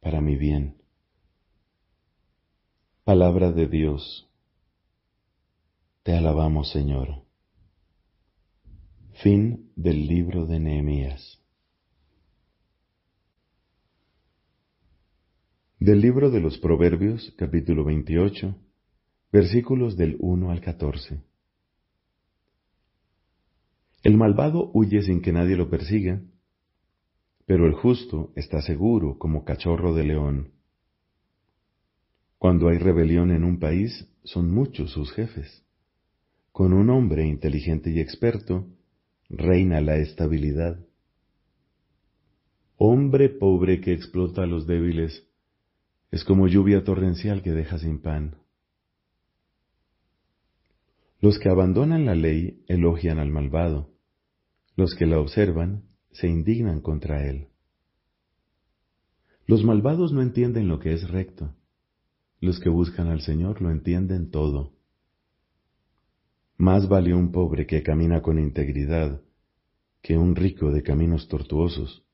para 0.00 0.20
mi 0.20 0.34
bien. 0.34 0.76
Palabra 3.04 3.52
de 3.52 3.68
Dios. 3.68 4.28
Te 6.02 6.12
alabamos, 6.12 6.72
Señor. 6.72 7.22
Fin 9.22 9.70
del 9.76 10.08
libro 10.08 10.44
de 10.46 10.58
Nehemías. 10.58 11.40
Del 15.78 16.00
libro 16.00 16.30
de 16.30 16.40
los 16.40 16.58
Proverbios, 16.58 17.32
capítulo 17.38 17.84
28, 17.84 18.56
versículos 19.30 19.96
del 19.96 20.16
1 20.18 20.50
al 20.50 20.60
14. 20.60 21.22
El 24.02 24.16
malvado 24.16 24.72
huye 24.74 25.00
sin 25.02 25.22
que 25.22 25.32
nadie 25.32 25.56
lo 25.56 25.70
persiga, 25.70 26.20
pero 27.46 27.66
el 27.66 27.74
justo 27.74 28.32
está 28.36 28.62
seguro 28.62 29.18
como 29.18 29.44
cachorro 29.44 29.94
de 29.94 30.04
león. 30.04 30.52
Cuando 32.38 32.68
hay 32.68 32.78
rebelión 32.78 33.30
en 33.30 33.44
un 33.44 33.58
país, 33.58 34.08
son 34.22 34.50
muchos 34.50 34.92
sus 34.92 35.12
jefes. 35.12 35.64
Con 36.52 36.72
un 36.72 36.90
hombre 36.90 37.26
inteligente 37.26 37.90
y 37.90 38.00
experto, 38.00 38.66
reina 39.28 39.80
la 39.80 39.96
estabilidad. 39.96 40.78
Hombre 42.76 43.28
pobre 43.28 43.80
que 43.80 43.92
explota 43.92 44.42
a 44.42 44.46
los 44.46 44.66
débiles 44.66 45.26
es 46.10 46.24
como 46.24 46.48
lluvia 46.48 46.84
torrencial 46.84 47.42
que 47.42 47.52
deja 47.52 47.78
sin 47.78 48.00
pan. 48.00 48.36
Los 51.20 51.38
que 51.38 51.48
abandonan 51.48 52.04
la 52.04 52.14
ley 52.14 52.62
elogian 52.68 53.18
al 53.18 53.30
malvado, 53.30 53.90
los 54.76 54.94
que 54.94 55.06
la 55.06 55.18
observan 55.18 55.93
se 56.14 56.26
indignan 56.26 56.80
contra 56.80 57.28
él. 57.28 57.48
Los 59.46 59.62
malvados 59.62 60.12
no 60.12 60.22
entienden 60.22 60.68
lo 60.68 60.80
que 60.80 60.94
es 60.94 61.08
recto, 61.10 61.54
los 62.40 62.58
que 62.58 62.70
buscan 62.70 63.08
al 63.08 63.20
Señor 63.20 63.60
lo 63.60 63.70
entienden 63.70 64.30
todo. 64.30 64.72
Más 66.56 66.88
vale 66.88 67.14
un 67.14 67.30
pobre 67.30 67.66
que 67.66 67.82
camina 67.82 68.22
con 68.22 68.38
integridad 68.38 69.20
que 70.02 70.18
un 70.18 70.36
rico 70.36 70.70
de 70.70 70.82
caminos 70.82 71.28
tortuosos. 71.28 72.04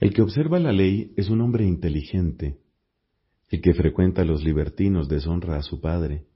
El 0.00 0.12
que 0.12 0.22
observa 0.22 0.58
la 0.58 0.72
ley 0.72 1.12
es 1.16 1.30
un 1.30 1.40
hombre 1.40 1.64
inteligente. 1.64 2.58
El 3.48 3.60
que 3.60 3.72
frecuenta 3.72 4.24
los 4.24 4.42
libertinos 4.42 5.08
deshonra 5.08 5.56
a 5.56 5.62
su 5.62 5.80
padre. 5.80 6.26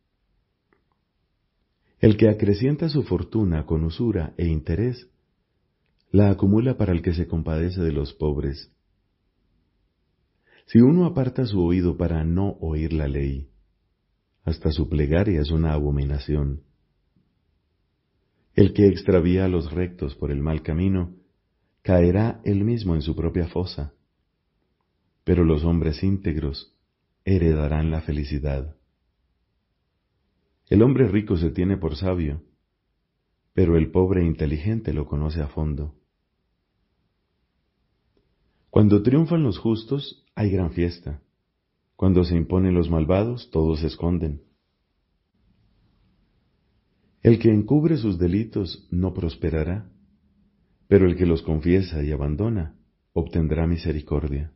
El 1.99 2.17
que 2.17 2.29
acrecienta 2.29 2.89
su 2.89 3.03
fortuna 3.03 3.67
con 3.67 3.83
usura 3.83 4.35
e 4.37 4.47
interés, 4.47 5.11
la 6.11 6.31
acumula 6.31 6.77
para 6.77 6.93
el 6.93 7.03
que 7.03 7.14
se 7.14 7.27
compadece 7.27 7.81
de 7.81 7.93
los 7.93 8.12
pobres. 8.14 8.73
Si 10.67 10.81
uno 10.81 11.07
aparta 11.07 11.45
su 11.47 11.61
oído 11.61 11.97
para 11.97 12.25
no 12.25 12.57
oír 12.61 12.93
la 12.93 13.09
ley, 13.09 13.49
hasta 14.45 14.71
su 14.71 14.88
plegaria 14.88 15.40
es 15.40 15.51
una 15.51 15.73
abominación. 15.73 16.62
El 18.55 18.73
que 18.73 18.87
extravía 18.87 19.45
a 19.47 19.49
los 19.49 19.73
rectos 19.73 20.14
por 20.14 20.31
el 20.31 20.40
mal 20.40 20.62
camino, 20.62 21.17
caerá 21.83 22.40
él 22.45 22.64
mismo 22.64 22.95
en 22.95 23.03
su 23.03 23.17
propia 23.17 23.49
fosa. 23.49 23.93
Pero 25.25 25.45
los 25.45 25.64
hombres 25.64 26.03
íntegros 26.03 26.75
heredarán 27.25 27.90
la 27.90 28.01
felicidad. 28.03 28.77
El 30.69 30.83
hombre 30.83 31.09
rico 31.09 31.37
se 31.37 31.51
tiene 31.51 31.77
por 31.77 31.97
sabio, 31.97 32.43
pero 33.55 33.79
el 33.79 33.90
pobre 33.90 34.25
inteligente 34.25 34.93
lo 34.93 35.07
conoce 35.07 35.40
a 35.40 35.47
fondo. 35.47 35.95
Cuando 38.69 39.03
triunfan 39.03 39.45
los 39.45 39.59
justos, 39.59 40.27
hay 40.35 40.51
gran 40.51 40.73
fiesta. 40.73 41.23
Cuando 41.95 42.25
se 42.25 42.37
imponen 42.37 42.75
los 42.75 42.90
malvados, 42.90 43.51
todos 43.51 43.81
se 43.81 43.87
esconden. 43.87 44.43
El 47.23 47.38
que 47.38 47.55
encubre 47.55 47.97
sus 47.97 48.19
delitos 48.19 48.88
no 48.90 49.14
prosperará, 49.14 49.88
pero 50.88 51.07
el 51.07 51.17
que 51.17 51.25
los 51.25 51.43
confiesa 51.43 52.03
y 52.03 52.11
abandona 52.11 52.77
obtendrá 53.12 53.69
misericordia. 53.69 54.53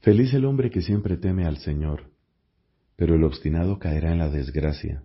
Feliz 0.00 0.32
el 0.34 0.44
hombre 0.44 0.70
que 0.70 0.80
siempre 0.80 1.16
teme 1.16 1.44
al 1.44 1.58
Señor, 1.58 2.12
pero 2.94 3.16
el 3.16 3.24
obstinado 3.24 3.80
caerá 3.80 4.12
en 4.12 4.18
la 4.18 4.30
desgracia. 4.30 5.04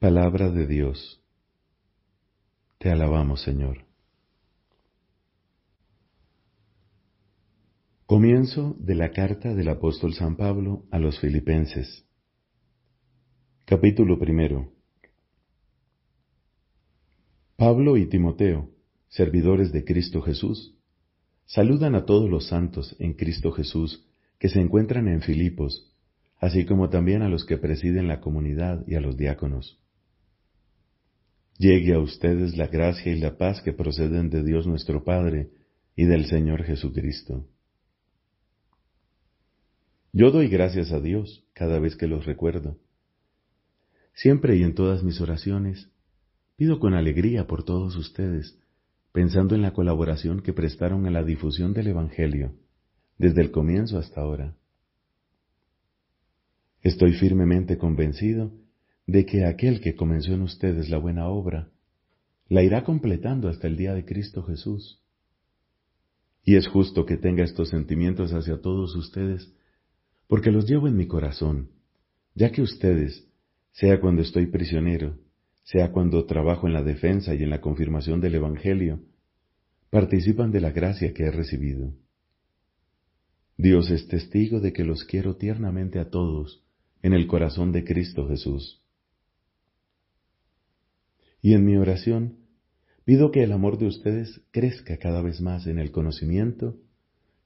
Palabra 0.00 0.48
de 0.48 0.68
Dios. 0.68 1.20
Te 2.78 2.88
alabamos, 2.88 3.42
Señor. 3.42 3.78
Comienzo 8.06 8.76
de 8.78 8.94
la 8.94 9.10
carta 9.10 9.56
del 9.56 9.68
apóstol 9.68 10.14
San 10.14 10.36
Pablo 10.36 10.84
a 10.92 11.00
los 11.00 11.18
filipenses. 11.18 12.06
Capítulo 13.64 14.20
primero. 14.20 14.70
Pablo 17.56 17.96
y 17.96 18.06
Timoteo, 18.06 18.70
servidores 19.08 19.72
de 19.72 19.84
Cristo 19.84 20.22
Jesús, 20.22 20.76
saludan 21.44 21.96
a 21.96 22.04
todos 22.04 22.30
los 22.30 22.46
santos 22.46 22.94
en 23.00 23.14
Cristo 23.14 23.50
Jesús 23.50 24.06
que 24.38 24.48
se 24.48 24.60
encuentran 24.60 25.08
en 25.08 25.22
Filipos, 25.22 25.92
así 26.38 26.66
como 26.66 26.88
también 26.88 27.22
a 27.22 27.28
los 27.28 27.44
que 27.44 27.58
presiden 27.58 28.06
la 28.06 28.20
comunidad 28.20 28.86
y 28.86 28.94
a 28.94 29.00
los 29.00 29.16
diáconos. 29.16 29.80
Llegue 31.58 31.92
a 31.94 31.98
ustedes 31.98 32.56
la 32.56 32.68
gracia 32.68 33.12
y 33.12 33.18
la 33.18 33.36
paz 33.36 33.60
que 33.60 33.72
proceden 33.72 34.30
de 34.30 34.42
Dios 34.44 34.66
nuestro 34.66 35.04
Padre 35.04 35.50
y 35.96 36.04
del 36.04 36.26
Señor 36.26 36.62
Jesucristo. 36.62 37.46
Yo 40.12 40.30
doy 40.30 40.48
gracias 40.48 40.92
a 40.92 41.00
Dios 41.00 41.44
cada 41.52 41.80
vez 41.80 41.96
que 41.96 42.06
los 42.06 42.24
recuerdo 42.24 42.78
Siempre 44.18 44.56
y 44.56 44.64
en 44.64 44.74
todas 44.74 45.04
mis 45.04 45.20
oraciones, 45.20 45.92
pido 46.56 46.80
con 46.80 46.94
alegría 46.94 47.46
por 47.46 47.62
todos 47.62 47.94
ustedes, 47.94 48.58
pensando 49.12 49.54
en 49.54 49.62
la 49.62 49.72
colaboración 49.72 50.40
que 50.40 50.52
prestaron 50.52 51.06
a 51.06 51.10
la 51.12 51.22
difusión 51.22 51.72
del 51.72 51.86
Evangelio, 51.86 52.52
desde 53.16 53.42
el 53.42 53.52
comienzo 53.52 53.96
hasta 53.96 54.20
ahora. 54.20 54.56
Estoy 56.82 57.12
firmemente 57.12 57.78
convencido 57.78 58.50
de 59.08 59.24
que 59.24 59.46
aquel 59.46 59.80
que 59.80 59.96
comenzó 59.96 60.34
en 60.34 60.42
ustedes 60.42 60.90
la 60.90 60.98
buena 60.98 61.28
obra, 61.28 61.70
la 62.46 62.62
irá 62.62 62.84
completando 62.84 63.48
hasta 63.48 63.66
el 63.66 63.74
día 63.74 63.94
de 63.94 64.04
Cristo 64.04 64.42
Jesús. 64.42 65.02
Y 66.44 66.56
es 66.56 66.68
justo 66.68 67.06
que 67.06 67.16
tenga 67.16 67.42
estos 67.42 67.70
sentimientos 67.70 68.34
hacia 68.34 68.60
todos 68.60 68.94
ustedes, 68.94 69.50
porque 70.26 70.50
los 70.50 70.68
llevo 70.68 70.88
en 70.88 70.96
mi 70.96 71.06
corazón, 71.06 71.70
ya 72.34 72.52
que 72.52 72.60
ustedes, 72.60 73.26
sea 73.72 73.98
cuando 73.98 74.20
estoy 74.20 74.48
prisionero, 74.48 75.16
sea 75.62 75.90
cuando 75.90 76.26
trabajo 76.26 76.66
en 76.66 76.74
la 76.74 76.82
defensa 76.82 77.34
y 77.34 77.42
en 77.42 77.48
la 77.48 77.62
confirmación 77.62 78.20
del 78.20 78.34
Evangelio, 78.34 79.00
participan 79.88 80.52
de 80.52 80.60
la 80.60 80.70
gracia 80.70 81.14
que 81.14 81.22
he 81.22 81.30
recibido. 81.30 81.94
Dios 83.56 83.90
es 83.90 84.06
testigo 84.06 84.60
de 84.60 84.74
que 84.74 84.84
los 84.84 85.04
quiero 85.04 85.36
tiernamente 85.36 85.98
a 85.98 86.10
todos 86.10 86.62
en 87.00 87.14
el 87.14 87.26
corazón 87.26 87.72
de 87.72 87.84
Cristo 87.84 88.28
Jesús. 88.28 88.82
Y 91.40 91.54
en 91.54 91.64
mi 91.64 91.76
oración 91.76 92.36
pido 93.04 93.30
que 93.30 93.42
el 93.42 93.52
amor 93.52 93.78
de 93.78 93.86
ustedes 93.86 94.40
crezca 94.50 94.98
cada 94.98 95.22
vez 95.22 95.40
más 95.40 95.66
en 95.66 95.78
el 95.78 95.90
conocimiento 95.90 96.76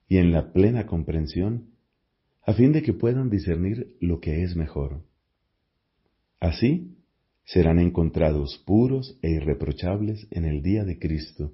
y 0.09 0.19
en 0.19 0.33
la 0.33 0.53
plena 0.53 0.87
comprensión, 0.87 1.71
a 2.45 2.53
fin 2.53 2.73
de 2.73 2.83
que 2.83 2.93
puedan 2.93 3.31
discernir 3.31 3.97
lo 4.01 4.21
que 4.21 4.43
es 4.43 4.57
mejor 4.57 5.03
Así 6.43 6.97
serán 7.45 7.79
encontrados 7.79 8.61
puros 8.67 9.17
e 9.23 9.31
irreprochables 9.31 10.27
en 10.33 10.45
el 10.45 10.61
día 10.61 10.85
de 10.85 10.99
Cristo, 10.99 11.53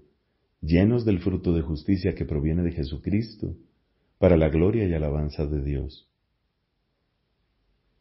llenos 0.62 1.04
del 1.04 1.20
fruto 1.20 1.52
de 1.52 1.60
justicia 1.60 2.14
que 2.14 2.24
proviene 2.24 2.62
de 2.62 2.72
Jesucristo, 2.72 3.54
para 4.16 4.38
la 4.38 4.48
gloria 4.48 4.88
y 4.88 4.94
alabanza 4.94 5.44
de 5.44 5.62
Dios. 5.62 6.08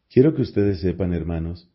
Quiero 0.08 0.34
que 0.34 0.40
ustedes 0.40 0.80
sepan, 0.80 1.12
hermanos, 1.12 1.70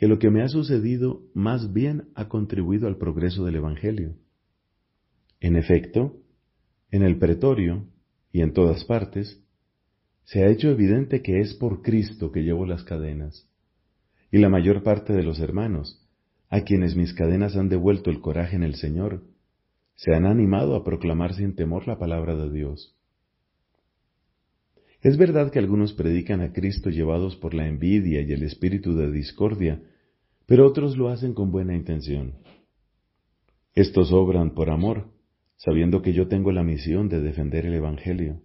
que 0.00 0.08
lo 0.08 0.18
que 0.18 0.30
me 0.30 0.40
ha 0.40 0.48
sucedido 0.48 1.20
más 1.34 1.74
bien 1.74 2.08
ha 2.14 2.26
contribuido 2.26 2.88
al 2.88 2.96
progreso 2.96 3.44
del 3.44 3.56
Evangelio. 3.56 4.14
En 5.40 5.56
efecto, 5.56 6.16
en 6.90 7.02
el 7.02 7.18
pretorio 7.18 7.84
y 8.32 8.40
en 8.40 8.54
todas 8.54 8.82
partes, 8.86 9.44
se 10.24 10.42
ha 10.42 10.48
hecho 10.48 10.70
evidente 10.70 11.20
que 11.20 11.40
es 11.40 11.52
por 11.52 11.82
Cristo 11.82 12.32
que 12.32 12.40
llevo 12.40 12.64
las 12.64 12.82
cadenas, 12.82 13.46
y 14.32 14.38
la 14.38 14.48
mayor 14.48 14.82
parte 14.82 15.12
de 15.12 15.22
los 15.22 15.38
hermanos, 15.38 16.08
a 16.48 16.62
quienes 16.62 16.96
mis 16.96 17.12
cadenas 17.12 17.54
han 17.54 17.68
devuelto 17.68 18.08
el 18.08 18.22
coraje 18.22 18.56
en 18.56 18.62
el 18.62 18.76
Señor, 18.76 19.24
se 19.96 20.14
han 20.14 20.24
animado 20.24 20.76
a 20.76 20.82
proclamar 20.82 21.34
sin 21.34 21.54
temor 21.54 21.86
la 21.86 21.98
palabra 21.98 22.36
de 22.36 22.50
Dios. 22.50 22.98
Es 25.02 25.16
verdad 25.16 25.50
que 25.50 25.58
algunos 25.58 25.94
predican 25.94 26.42
a 26.42 26.52
Cristo 26.52 26.90
llevados 26.90 27.36
por 27.36 27.54
la 27.54 27.66
envidia 27.66 28.20
y 28.20 28.32
el 28.32 28.42
espíritu 28.42 28.94
de 28.94 29.10
discordia, 29.10 29.82
pero 30.46 30.66
otros 30.66 30.96
lo 30.98 31.08
hacen 31.08 31.32
con 31.32 31.50
buena 31.50 31.74
intención. 31.74 32.34
Estos 33.74 34.12
obran 34.12 34.54
por 34.54 34.68
amor, 34.68 35.10
sabiendo 35.56 36.02
que 36.02 36.12
yo 36.12 36.28
tengo 36.28 36.52
la 36.52 36.62
misión 36.62 37.08
de 37.08 37.20
defender 37.20 37.64
el 37.64 37.74
Evangelio. 37.74 38.42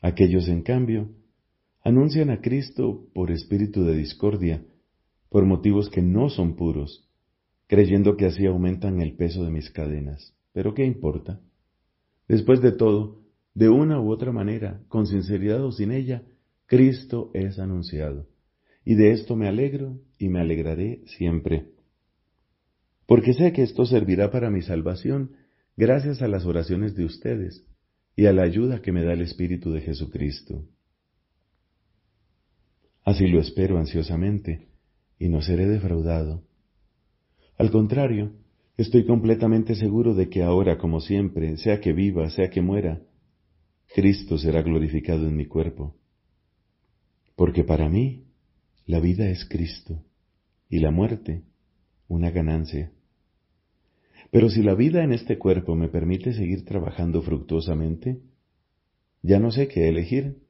Aquellos, 0.00 0.48
en 0.48 0.62
cambio, 0.62 1.10
anuncian 1.82 2.30
a 2.30 2.40
Cristo 2.40 3.08
por 3.12 3.30
espíritu 3.30 3.84
de 3.84 3.94
discordia, 3.94 4.64
por 5.28 5.44
motivos 5.44 5.90
que 5.90 6.00
no 6.00 6.30
son 6.30 6.56
puros, 6.56 7.10
creyendo 7.66 8.16
que 8.16 8.26
así 8.26 8.46
aumentan 8.46 9.02
el 9.02 9.16
peso 9.16 9.44
de 9.44 9.50
mis 9.50 9.70
cadenas. 9.70 10.34
Pero 10.52 10.72
¿qué 10.72 10.86
importa? 10.86 11.40
Después 12.28 12.62
de 12.62 12.72
todo, 12.72 13.25
de 13.56 13.70
una 13.70 13.98
u 13.98 14.10
otra 14.10 14.32
manera, 14.32 14.82
con 14.88 15.06
sinceridad 15.06 15.64
o 15.64 15.72
sin 15.72 15.90
ella, 15.90 16.22
Cristo 16.66 17.30
es 17.32 17.58
anunciado. 17.58 18.28
Y 18.84 18.96
de 18.96 19.12
esto 19.12 19.34
me 19.34 19.48
alegro 19.48 19.98
y 20.18 20.28
me 20.28 20.40
alegraré 20.40 21.00
siempre. 21.06 21.70
Porque 23.06 23.32
sé 23.32 23.54
que 23.54 23.62
esto 23.62 23.86
servirá 23.86 24.30
para 24.30 24.50
mi 24.50 24.60
salvación 24.60 25.36
gracias 25.74 26.20
a 26.20 26.28
las 26.28 26.44
oraciones 26.44 26.94
de 26.96 27.06
ustedes 27.06 27.64
y 28.14 28.26
a 28.26 28.34
la 28.34 28.42
ayuda 28.42 28.82
que 28.82 28.92
me 28.92 29.02
da 29.02 29.14
el 29.14 29.22
Espíritu 29.22 29.72
de 29.72 29.80
Jesucristo. 29.80 30.66
Así 33.04 33.26
lo 33.26 33.40
espero 33.40 33.78
ansiosamente 33.78 34.68
y 35.18 35.30
no 35.30 35.40
seré 35.40 35.66
defraudado. 35.66 36.42
Al 37.56 37.70
contrario, 37.70 38.32
estoy 38.76 39.06
completamente 39.06 39.76
seguro 39.76 40.14
de 40.14 40.28
que 40.28 40.42
ahora, 40.42 40.76
como 40.76 41.00
siempre, 41.00 41.56
sea 41.56 41.80
que 41.80 41.94
viva, 41.94 42.28
sea 42.28 42.50
que 42.50 42.60
muera, 42.60 43.00
Cristo 43.96 44.36
será 44.36 44.60
glorificado 44.60 45.26
en 45.26 45.34
mi 45.34 45.46
cuerpo. 45.46 45.96
Porque 47.34 47.64
para 47.64 47.88
mí 47.88 48.26
la 48.84 49.00
vida 49.00 49.30
es 49.30 49.48
Cristo 49.48 50.04
y 50.68 50.80
la 50.80 50.90
muerte 50.90 51.44
una 52.06 52.30
ganancia. 52.30 52.92
Pero 54.30 54.50
si 54.50 54.62
la 54.62 54.74
vida 54.74 55.02
en 55.02 55.14
este 55.14 55.38
cuerpo 55.38 55.74
me 55.76 55.88
permite 55.88 56.34
seguir 56.34 56.66
trabajando 56.66 57.22
fructuosamente, 57.22 58.20
ya 59.22 59.38
no 59.38 59.50
sé 59.50 59.66
qué 59.66 59.88
elegir. 59.88 60.42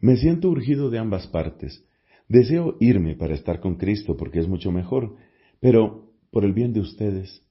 Me 0.00 0.16
siento 0.16 0.48
urgido 0.48 0.88
de 0.88 0.98
ambas 0.98 1.26
partes. 1.26 1.84
Deseo 2.26 2.78
irme 2.80 3.16
para 3.16 3.34
estar 3.34 3.60
con 3.60 3.74
Cristo 3.74 4.16
porque 4.16 4.38
es 4.38 4.48
mucho 4.48 4.72
mejor, 4.72 5.16
pero 5.60 6.10
por 6.30 6.46
el 6.46 6.54
bien 6.54 6.72
de 6.72 6.80
ustedes, 6.80 7.46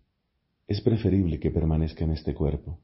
es 0.67 0.81
preferible 0.81 1.39
que 1.39 1.51
permanezca 1.51 2.05
en 2.05 2.09
este 2.09 2.33
cuerpo. 2.33 2.79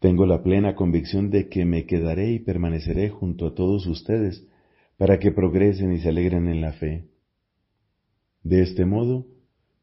Tengo 0.00 0.24
la 0.24 0.42
plena 0.42 0.74
convicción 0.74 1.30
de 1.30 1.48
que 1.48 1.66
me 1.66 1.84
quedaré 1.84 2.32
y 2.32 2.38
permaneceré 2.38 3.10
junto 3.10 3.46
a 3.46 3.54
todos 3.54 3.86
ustedes 3.86 4.46
para 4.96 5.18
que 5.18 5.30
progresen 5.30 5.92
y 5.92 6.00
se 6.00 6.08
alegren 6.08 6.48
en 6.48 6.62
la 6.62 6.72
fe. 6.72 7.06
De 8.42 8.62
este 8.62 8.86
modo, 8.86 9.26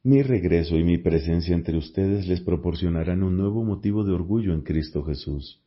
mi 0.02 0.24
regreso 0.24 0.76
y 0.76 0.84
mi 0.84 0.98
presencia 0.98 1.54
entre 1.54 1.78
ustedes 1.78 2.28
les 2.28 2.42
proporcionarán 2.42 3.22
un 3.22 3.38
nuevo 3.38 3.64
motivo 3.64 4.04
de 4.04 4.14
orgullo 4.14 4.54
en 4.54 4.62
Cristo 4.62 5.04
Jesús. 5.04 5.62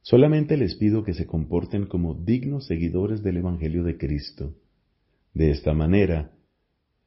Solamente 0.00 0.56
les 0.56 0.74
pido 0.74 1.04
que 1.04 1.14
se 1.14 1.26
comporten 1.26 1.86
como 1.86 2.14
dignos 2.14 2.66
seguidores 2.66 3.22
del 3.22 3.36
Evangelio 3.36 3.84
de 3.84 3.96
Cristo. 3.96 4.54
De 5.34 5.52
esta 5.52 5.72
manera, 5.72 6.32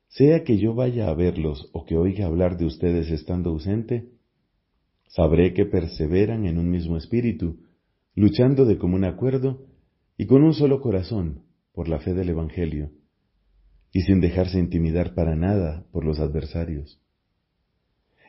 sea 0.08 0.46
que 0.46 0.58
yo 0.58 0.74
vaya 0.74 1.10
a 1.10 1.14
verlos 1.14 1.70
o 1.74 1.84
que 1.84 1.98
oiga 1.98 2.28
hablar 2.28 2.58
de 2.58 2.66
ustedes 2.66 3.12
estando 3.12 3.50
ausente, 3.50 4.15
Sabré 5.08 5.54
que 5.54 5.66
perseveran 5.66 6.46
en 6.46 6.58
un 6.58 6.70
mismo 6.70 6.98
espíritu, 6.98 7.60
luchando 8.16 8.66
de 8.66 8.78
común 8.78 9.06
acuerdo 9.06 9.66
y 10.18 10.26
con 10.26 10.44
un 10.44 10.54
solo 10.54 10.82
corazón 10.82 11.44
por 11.74 11.88
la 11.88 12.00
fe 12.00 12.14
del 12.14 12.30
Evangelio, 12.30 12.92
y 13.92 14.02
sin 14.02 14.20
dejarse 14.22 14.60
intimidar 14.60 15.14
para 15.14 15.36
nada 15.36 15.86
por 15.92 16.06
los 16.06 16.20
adversarios. 16.20 17.00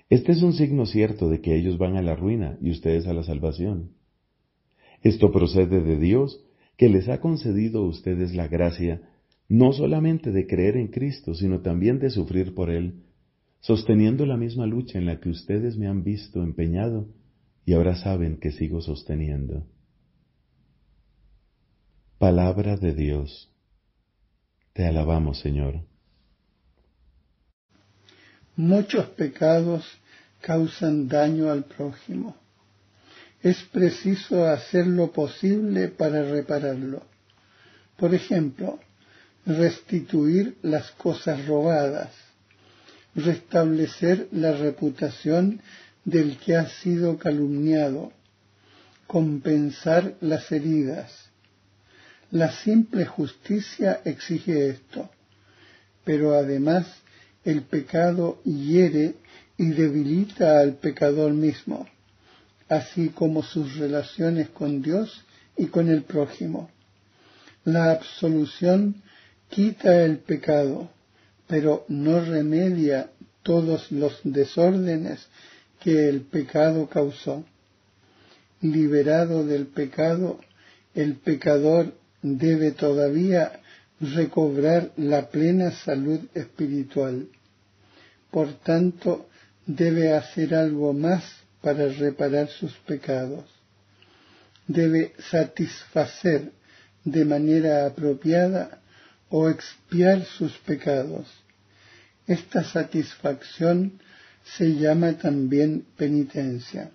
Este 0.08 0.32
es 0.32 0.42
un 0.42 0.52
signo 0.52 0.86
cierto 0.86 1.28
de 1.28 1.40
que 1.40 1.56
ellos 1.56 1.78
van 1.78 1.96
a 1.96 2.02
la 2.02 2.14
ruina 2.14 2.58
y 2.60 2.70
ustedes 2.70 3.06
a 3.06 3.12
la 3.12 3.24
salvación. 3.24 3.90
Esto 5.02 5.32
procede 5.32 5.82
de 5.82 5.96
Dios, 5.96 6.44
que 6.76 6.88
les 6.88 7.08
ha 7.08 7.20
concedido 7.20 7.80
a 7.80 7.88
ustedes 7.88 8.34
la 8.34 8.48
gracia 8.48 9.02
no 9.48 9.72
solamente 9.72 10.30
de 10.32 10.46
creer 10.46 10.76
en 10.76 10.88
Cristo, 10.88 11.34
sino 11.34 11.60
también 11.60 11.98
de 11.98 12.10
sufrir 12.10 12.54
por 12.54 12.70
Él 12.70 13.04
sosteniendo 13.66 14.26
la 14.26 14.36
misma 14.36 14.64
lucha 14.64 14.96
en 14.96 15.06
la 15.06 15.18
que 15.18 15.28
ustedes 15.28 15.76
me 15.76 15.88
han 15.88 16.04
visto 16.04 16.40
empeñado 16.40 17.08
y 17.64 17.72
ahora 17.72 17.96
saben 17.96 18.38
que 18.38 18.52
sigo 18.52 18.80
sosteniendo. 18.80 19.66
Palabra 22.16 22.76
de 22.76 22.94
Dios. 22.94 23.50
Te 24.72 24.86
alabamos, 24.86 25.40
Señor. 25.40 25.80
Muchos 28.54 29.06
pecados 29.06 29.84
causan 30.40 31.08
daño 31.08 31.50
al 31.50 31.64
prójimo. 31.64 32.36
Es 33.42 33.64
preciso 33.64 34.46
hacer 34.46 34.86
lo 34.86 35.10
posible 35.10 35.88
para 35.88 36.22
repararlo. 36.22 37.02
Por 37.96 38.14
ejemplo, 38.14 38.78
restituir 39.44 40.56
las 40.62 40.92
cosas 40.92 41.44
robadas, 41.46 42.25
restablecer 43.16 44.28
la 44.30 44.52
reputación 44.52 45.60
del 46.04 46.36
que 46.36 46.56
ha 46.56 46.68
sido 46.68 47.18
calumniado, 47.18 48.12
compensar 49.06 50.14
las 50.20 50.52
heridas. 50.52 51.30
La 52.30 52.52
simple 52.52 53.06
justicia 53.06 54.00
exige 54.04 54.68
esto, 54.68 55.10
pero 56.04 56.34
además 56.34 56.86
el 57.44 57.62
pecado 57.62 58.40
hiere 58.44 59.14
y 59.56 59.70
debilita 59.70 60.60
al 60.60 60.74
pecador 60.74 61.32
mismo, 61.32 61.88
así 62.68 63.08
como 63.08 63.42
sus 63.42 63.76
relaciones 63.76 64.50
con 64.50 64.82
Dios 64.82 65.24
y 65.56 65.66
con 65.66 65.88
el 65.88 66.02
prójimo. 66.02 66.70
La 67.64 67.92
absolución 67.92 69.02
quita 69.48 70.04
el 70.04 70.18
pecado, 70.18 70.90
pero 71.46 71.84
no 71.88 72.20
remedia 72.20 73.10
todos 73.42 73.92
los 73.92 74.20
desórdenes 74.24 75.26
que 75.80 76.08
el 76.08 76.22
pecado 76.22 76.88
causó. 76.88 77.44
Liberado 78.60 79.46
del 79.46 79.66
pecado, 79.66 80.40
el 80.94 81.14
pecador 81.16 81.94
debe 82.22 82.72
todavía 82.72 83.60
recobrar 84.00 84.90
la 84.96 85.28
plena 85.28 85.70
salud 85.70 86.20
espiritual. 86.34 87.28
Por 88.30 88.52
tanto, 88.54 89.28
debe 89.66 90.12
hacer 90.12 90.54
algo 90.54 90.92
más 90.92 91.24
para 91.60 91.86
reparar 91.88 92.48
sus 92.48 92.72
pecados. 92.78 93.44
Debe 94.66 95.12
satisfacer 95.30 96.50
de 97.04 97.24
manera 97.24 97.86
apropiada 97.86 98.80
o 99.30 99.48
expiar 99.48 100.24
sus 100.24 100.52
pecados. 100.58 101.26
Esta 102.26 102.64
satisfacción 102.64 104.00
se 104.44 104.74
llama 104.74 105.14
también 105.14 105.84
penitencia. 105.96 106.90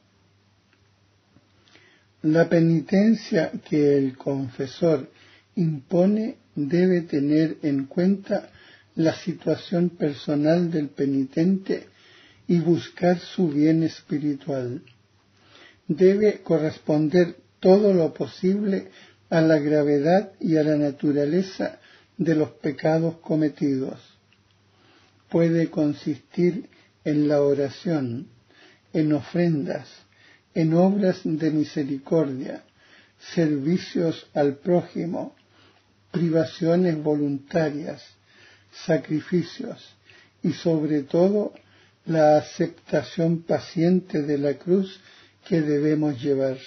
La 2.23 2.47
penitencia 2.49 3.51
que 3.67 3.97
el 3.97 4.17
confesor 4.17 5.09
impone 5.55 6.37
debe 6.55 7.01
tener 7.01 7.57
en 7.63 7.85
cuenta 7.85 8.49
la 8.95 9.15
situación 9.15 9.89
personal 9.89 10.69
del 10.69 10.89
penitente 10.89 11.87
y 12.47 12.59
buscar 12.59 13.19
su 13.19 13.49
bien 13.49 13.83
espiritual. 13.83 14.81
Debe 15.87 16.41
corresponder 16.41 17.37
todo 17.59 17.93
lo 17.93 18.13
posible 18.13 18.89
a 19.29 19.41
la 19.41 19.59
gravedad 19.59 20.33
y 20.39 20.57
a 20.57 20.63
la 20.63 20.75
naturaleza 20.75 21.79
de 22.17 22.35
los 22.35 22.49
pecados 22.51 23.17
cometidos. 23.17 23.99
Puede 25.29 25.69
consistir 25.69 26.69
en 27.03 27.27
la 27.27 27.41
oración, 27.41 28.27
en 28.93 29.13
ofrendas, 29.13 29.87
en 30.53 30.73
obras 30.73 31.21
de 31.23 31.51
misericordia, 31.51 32.63
servicios 33.33 34.27
al 34.33 34.57
prójimo, 34.57 35.35
privaciones 36.11 37.01
voluntarias, 37.01 38.03
sacrificios 38.71 39.95
y 40.43 40.53
sobre 40.53 41.03
todo 41.03 41.53
la 42.05 42.37
aceptación 42.37 43.43
paciente 43.43 44.21
de 44.21 44.37
la 44.37 44.55
cruz 44.55 44.99
que 45.47 45.61
debemos 45.61 46.21
llevar. 46.21 46.57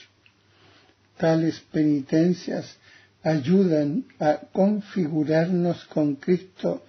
Tales 1.17 1.61
penitencias 1.73 2.77
ayudan 3.25 4.05
a 4.21 4.41
configurarnos 4.53 5.85
con 5.87 6.17
Cristo 6.17 6.85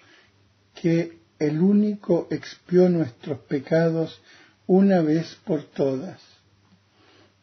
que 0.79 1.17
el 1.39 1.61
único 1.61 2.27
expió 2.29 2.89
nuestros 2.89 3.39
pecados 3.39 4.21
una 4.67 5.01
vez 5.01 5.37
por 5.45 5.63
todas. 5.63 6.21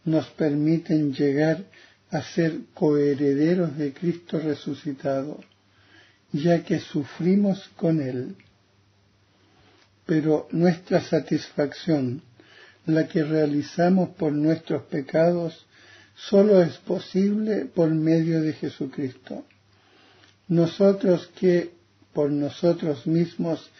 Nos 0.05 0.27
permiten 0.31 1.15
llegar 1.15 1.65
a 2.11 2.23
ser 2.23 2.61
coherederos 2.75 3.77
de 3.79 3.95
Cristo 3.95 4.39
resucitado, 4.39 5.41
ya 6.33 6.63
que 6.63 6.79
sufrimos 6.79 7.71
con 7.77 8.03
Él. 8.03 8.37
Pero 10.05 10.49
nuestra 10.51 11.01
satisfacción, 11.01 12.21
la 12.85 13.09
que 13.09 13.25
realizamos 13.25 14.11
por 14.11 14.33
nuestros 14.33 14.83
pecados, 14.85 15.67
solo 16.29 16.63
es 16.63 16.77
posible 16.79 17.67
por 17.67 17.91
medio 17.91 18.41
de 18.43 18.53
Jesucristo. 18.53 19.45
Nosotros 20.49 21.31
que 21.39 21.71
por 22.13 22.31
nosotros 22.31 23.07
mismos 23.07 23.71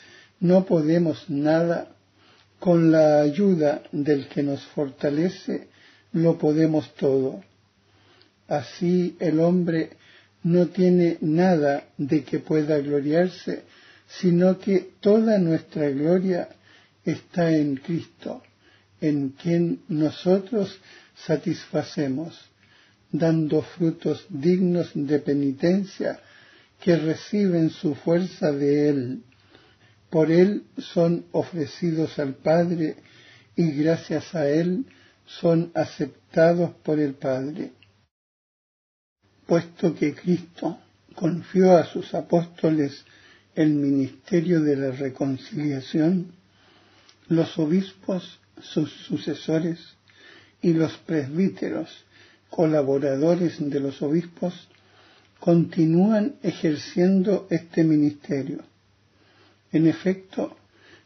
no 0.41 0.65
podemos 0.65 1.29
nada, 1.29 1.89
con 2.59 2.93
la 2.93 3.21
ayuda 3.21 3.83
del 3.91 4.29
que 4.29 4.43
nos 4.43 4.65
fortalece 4.67 5.69
lo 6.13 6.39
podemos 6.39 6.95
todo. 6.95 7.43
Así 8.47 9.17
el 9.19 9.41
hombre 9.41 9.91
no 10.45 10.69
tiene 10.69 11.19
nada 11.21 11.85
de 11.97 12.23
que 12.23 12.39
pueda 12.39 12.79
gloriarse, 12.79 13.63
sino 14.21 14.59
que 14.59 14.91
toda 15.01 15.39
nuestra 15.39 15.89
gloria 15.91 16.49
está 17.05 17.51
en 17.51 17.77
Cristo, 17.77 18.43
en 19.01 19.31
quien 19.31 19.81
nosotros 19.89 20.79
satisfacemos, 21.27 22.51
dando 23.11 23.63
frutos 23.63 24.27
dignos 24.29 24.91
de 24.95 25.19
penitencia 25.19 26.21
que 26.81 26.97
reciben 26.97 27.71
su 27.71 27.95
fuerza 27.95 28.51
de 28.53 28.89
Él. 28.89 29.23
Por 30.11 30.31
Él 30.31 30.65
son 30.79 31.27
ofrecidos 31.33 32.19
al 32.19 32.35
Padre 32.35 32.97
y 33.57 33.71
gracias 33.73 34.35
a 34.35 34.49
Él 34.49 34.87
son 35.27 35.71
aceptados 35.75 36.73
por 36.83 36.99
el 36.99 37.15
Padre. 37.15 37.73
Puesto 39.47 39.95
que 39.95 40.15
Cristo 40.15 40.79
confió 41.15 41.77
a 41.77 41.85
sus 41.85 42.15
apóstoles 42.15 43.05
el 43.55 43.71
ministerio 43.71 44.61
de 44.63 44.77
la 44.77 44.91
reconciliación, 44.93 46.33
los 47.29 47.59
obispos, 47.59 48.41
sus 48.61 48.91
sucesores, 48.91 49.79
y 50.63 50.73
los 50.73 50.97
presbíteros, 50.99 52.05
colaboradores 52.49 53.59
de 53.59 53.81
los 53.81 54.01
obispos, 54.01 54.69
continúan 55.41 56.37
ejerciendo 56.43 57.49
este 57.51 57.83
ministerio. 57.83 58.61
En 59.73 59.89
efecto, 59.89 60.57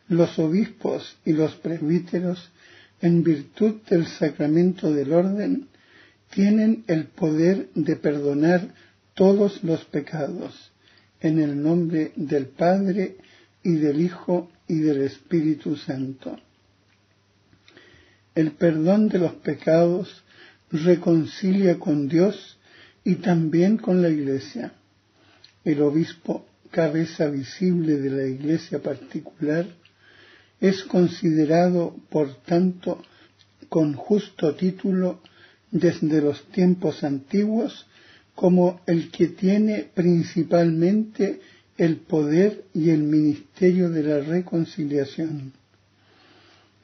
los 0.09 0.39
obispos 0.39 1.17
y 1.25 1.33
los 1.33 1.55
presbíteros, 1.55 2.51
en 3.01 3.23
virtud 3.23 3.77
del 3.89 4.07
sacramento 4.07 4.93
del 4.93 5.13
orden, 5.13 5.69
tienen 6.31 6.85
el 6.87 7.07
poder 7.07 7.69
de 7.75 7.97
perdonar 7.97 8.75
todos 9.15 9.65
los 9.65 9.85
pecados 9.87 10.71
en 11.21 11.41
el 11.41 11.63
nombre 11.63 12.13
del 12.17 12.47
Padre 12.47 13.17
y 13.63 13.73
del 13.77 14.01
Hijo 14.01 14.51
y 14.69 14.81
del 14.81 15.03
Espíritu 15.03 15.77
Santo. 15.77 16.39
El 18.37 18.51
perdón 18.53 19.09
de 19.09 19.19
los 19.19 19.33
pecados 19.37 20.23
reconcilia 20.71 21.79
con 21.79 22.07
Dios 22.07 22.59
y 23.03 23.15
también 23.15 23.79
con 23.79 24.03
la 24.03 24.11
Iglesia. 24.11 24.75
El 25.65 25.81
obispo, 25.81 26.45
cabeza 26.71 27.31
visible 27.31 27.97
de 27.97 28.11
la 28.11 28.27
Iglesia 28.27 28.83
particular, 28.83 29.65
es 30.61 30.85
considerado, 30.85 31.97
por 32.11 32.35
tanto, 32.43 33.03
con 33.71 33.95
justo 33.95 34.55
título 34.55 35.23
desde 35.71 36.21
los 36.21 36.45
tiempos 36.51 37.05
antiguos 37.05 37.87
como 38.35 38.83
el 38.87 39.11
que 39.11 39.29
tiene 39.29 39.89
principalmente 39.95 41.41
el 41.79 41.97
poder 41.97 42.65
y 42.75 42.91
el 42.91 43.03
ministerio 43.03 43.89
de 43.89 44.03
la 44.03 44.21
reconciliación 44.21 45.55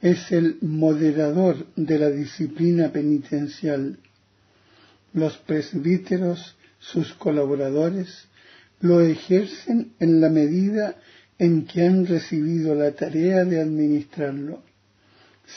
es 0.03 0.33
el 0.33 0.57
moderador 0.59 1.65
de 1.77 1.97
la 1.97 2.09
disciplina 2.09 2.91
penitencial. 2.91 3.97
Los 5.13 5.37
presbíteros, 5.37 6.57
sus 6.77 7.13
colaboradores, 7.13 8.27
lo 8.81 8.99
ejercen 8.99 9.93
en 10.01 10.19
la 10.19 10.27
medida 10.27 10.97
en 11.39 11.65
que 11.65 11.87
han 11.87 12.05
recibido 12.05 12.75
la 12.75 12.91
tarea 12.91 13.45
de 13.45 13.61
administrarlo, 13.61 14.61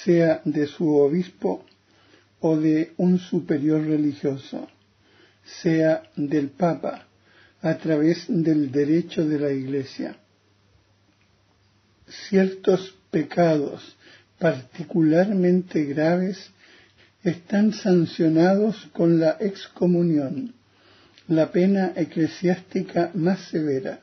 sea 0.05 0.43
de 0.45 0.69
su 0.69 0.95
obispo 0.95 1.67
o 2.39 2.57
de 2.57 2.93
un 2.99 3.19
superior 3.19 3.85
religioso, 3.85 4.69
sea 5.43 6.05
del 6.15 6.51
Papa, 6.51 7.09
a 7.63 7.77
través 7.79 8.27
del 8.29 8.71
derecho 8.71 9.27
de 9.27 9.41
la 9.41 9.51
Iglesia. 9.51 10.17
Ciertos 12.29 12.95
pecados 13.11 13.96
particularmente 14.39 15.85
graves 15.85 16.51
están 17.23 17.73
sancionados 17.73 18.89
con 18.93 19.19
la 19.19 19.37
excomunión, 19.41 20.55
la 21.29 21.51
pena 21.51 21.93
eclesiástica 21.97 23.11
más 23.15 23.41
severa, 23.49 24.01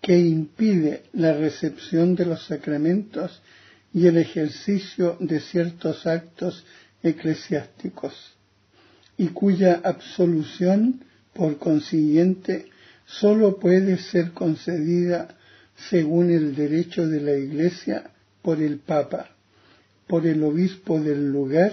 que 0.00 0.18
impide 0.18 1.02
la 1.12 1.32
recepción 1.34 2.14
de 2.14 2.26
los 2.26 2.46
sacramentos 2.46 3.42
y 3.92 4.06
el 4.06 4.16
ejercicio 4.16 5.16
de 5.20 5.40
ciertos 5.40 6.06
actos 6.06 6.64
eclesiásticos, 7.02 8.14
y 9.18 9.28
cuya 9.28 9.80
absolución, 9.82 11.04
por 11.32 11.58
consiguiente, 11.58 12.66
sólo 13.06 13.58
puede 13.58 13.98
ser 13.98 14.32
concedida 14.32 15.36
según 15.90 16.30
el 16.30 16.54
derecho 16.54 17.08
de 17.08 17.20
la 17.20 17.36
Iglesia 17.36 18.10
por 18.42 18.60
el 18.60 18.78
Papa, 18.78 19.30
por 20.06 20.26
el 20.26 20.42
obispo 20.42 21.00
del 21.00 21.30
lugar 21.30 21.72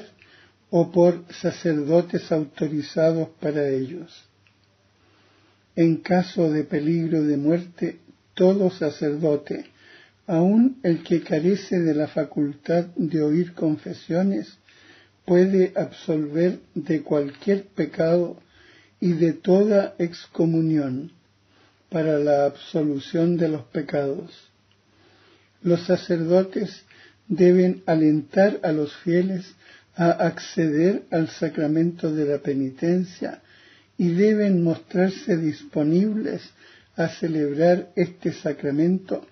o 0.69 0.91
por 0.91 1.25
sacerdotes 1.33 2.31
autorizados 2.31 3.29
para 3.39 3.67
ellos. 3.69 4.25
En 5.75 5.97
caso 5.97 6.51
de 6.51 6.63
peligro 6.63 7.23
de 7.23 7.37
muerte, 7.37 7.99
todo 8.33 8.69
sacerdote, 8.69 9.65
aun 10.25 10.79
el 10.83 11.03
que 11.03 11.21
carece 11.21 11.79
de 11.79 11.95
la 11.95 12.07
facultad 12.07 12.85
de 12.95 13.21
oír 13.21 13.53
confesiones, 13.53 14.57
puede 15.25 15.73
absolver 15.75 16.59
de 16.73 17.01
cualquier 17.01 17.65
pecado 17.65 18.37
y 18.99 19.13
de 19.13 19.33
toda 19.33 19.95
excomunión 19.99 21.11
para 21.89 22.19
la 22.19 22.45
absolución 22.45 23.37
de 23.37 23.49
los 23.49 23.63
pecados 23.63 24.51
los 25.61 25.85
sacerdotes 25.85 26.83
deben 27.27 27.83
alentar 27.85 28.59
a 28.63 28.71
los 28.71 28.95
fieles 28.97 29.55
a 29.95 30.11
acceder 30.11 31.03
al 31.11 31.29
sacramento 31.29 32.13
de 32.13 32.25
la 32.25 32.37
penitencia 32.37 33.41
y 33.97 34.09
deben 34.09 34.63
mostrarse 34.63 35.37
disponibles 35.37 36.41
a 36.95 37.09
celebrar 37.09 37.89
este 37.95 38.31
sacramento 38.31 39.25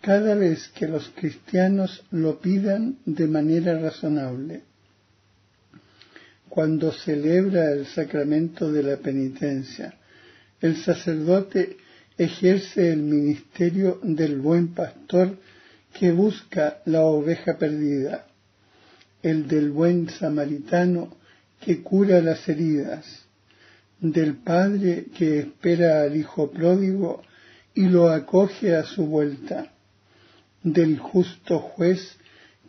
cada 0.00 0.34
vez 0.34 0.68
que 0.68 0.86
los 0.86 1.10
cristianos 1.16 2.04
lo 2.10 2.38
pidan 2.38 2.98
de 3.06 3.26
manera 3.26 3.78
razonable. 3.78 4.62
Cuando 6.50 6.92
celebra 6.92 7.72
el 7.72 7.86
sacramento 7.86 8.70
de 8.70 8.82
la 8.82 8.96
penitencia, 8.98 9.94
el 10.60 10.76
sacerdote 10.76 11.78
ejerce 12.18 12.92
el 12.92 13.02
ministerio 13.02 13.98
del 14.02 14.38
buen 14.38 14.68
pastor 14.74 15.36
que 15.98 16.10
busca 16.12 16.80
la 16.84 17.02
oveja 17.02 17.56
perdida, 17.56 18.26
el 19.22 19.48
del 19.48 19.70
buen 19.70 20.10
samaritano 20.10 21.16
que 21.60 21.82
cura 21.82 22.20
las 22.20 22.46
heridas, 22.48 23.06
del 24.00 24.36
padre 24.36 25.06
que 25.16 25.38
espera 25.38 26.02
al 26.02 26.16
hijo 26.16 26.50
pródigo 26.50 27.22
y 27.74 27.88
lo 27.88 28.10
acoge 28.10 28.76
a 28.76 28.84
su 28.84 29.06
vuelta, 29.06 29.72
del 30.62 30.98
justo 30.98 31.58
juez 31.60 32.16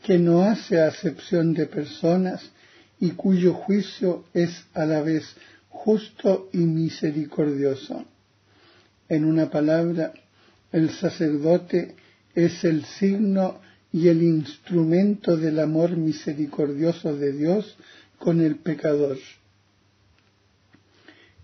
que 0.03 0.17
no 0.19 0.43
hace 0.43 0.81
acepción 0.81 1.53
de 1.53 1.65
personas 1.65 2.51
y 2.99 3.11
cuyo 3.11 3.53
juicio 3.53 4.25
es 4.33 4.65
a 4.73 4.85
la 4.85 5.01
vez 5.01 5.25
justo 5.69 6.49
y 6.53 6.59
misericordioso. 6.59 8.05
En 9.09 9.25
una 9.25 9.49
palabra, 9.49 10.13
el 10.71 10.91
sacerdote 10.91 11.95
es 12.35 12.63
el 12.63 12.85
signo 12.85 13.59
y 13.91 14.09
el 14.09 14.21
instrumento 14.21 15.37
del 15.37 15.59
amor 15.59 15.95
misericordioso 15.95 17.15
de 17.15 17.31
Dios 17.31 17.77
con 18.19 18.41
el 18.41 18.57
pecador. 18.57 19.17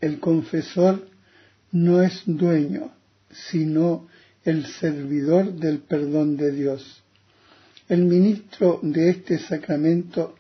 El 0.02 0.20
confesor 0.20 1.08
no 1.72 2.02
es 2.02 2.24
dueño, 2.26 2.92
sino 3.32 4.08
el 4.44 4.66
servidor 4.66 5.54
del 5.54 5.80
perdón 5.80 6.36
de 6.36 6.52
Dios. 6.52 7.02
El 7.88 8.06
ministro 8.06 8.80
de 8.82 9.12
este 9.12 9.40
sacramento 9.40 10.36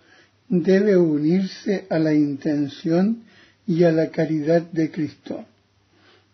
debe 0.49 0.97
unirse 0.97 1.85
a 1.89 1.97
la 1.99 2.13
intención 2.13 3.23
y 3.65 3.83
a 3.83 3.91
la 3.91 4.09
caridad 4.09 4.63
de 4.63 4.91
Cristo. 4.91 5.45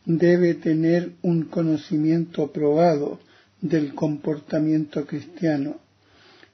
Debe 0.06 0.56
tener 0.56 1.12
un 1.22 1.44
conocimiento 1.44 2.52
probado 2.52 3.20
del 3.62 3.94
comportamiento 3.94 5.06
cristiano, 5.06 5.80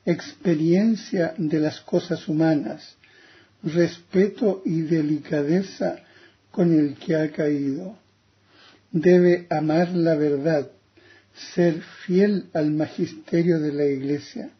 experiencia 0.05 1.33
de 1.37 1.59
las 1.59 1.81
cosas 1.81 2.27
humanas, 2.27 2.95
respeto 3.63 4.61
y 4.65 4.81
delicadeza 4.81 5.97
con 6.51 6.77
el 6.77 6.95
que 6.95 7.15
ha 7.15 7.31
caído. 7.31 7.97
Debe 8.91 9.47
amar 9.49 9.89
la 9.89 10.15
verdad, 10.15 10.69
ser 11.55 11.81
fiel 12.05 12.49
al 12.53 12.71
magisterio 12.71 13.59
de 13.59 13.73
la 13.73 13.85
Iglesia 13.85 14.51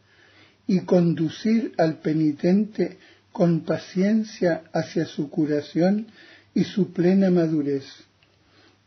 y 0.66 0.82
conducir 0.82 1.74
al 1.78 2.00
penitente 2.00 2.98
con 3.32 3.62
paciencia 3.62 4.64
hacia 4.74 5.06
su 5.06 5.30
curación 5.30 6.08
y 6.56 6.64
su 6.64 6.94
plena 6.94 7.30
madurez. 7.30 7.86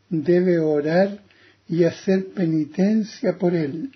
Debe 0.09 0.59
orar 0.59 1.19
y 1.69 1.83
hacer 1.83 2.27
penitencia 2.27 3.37
por 3.37 3.53
él, 3.55 3.91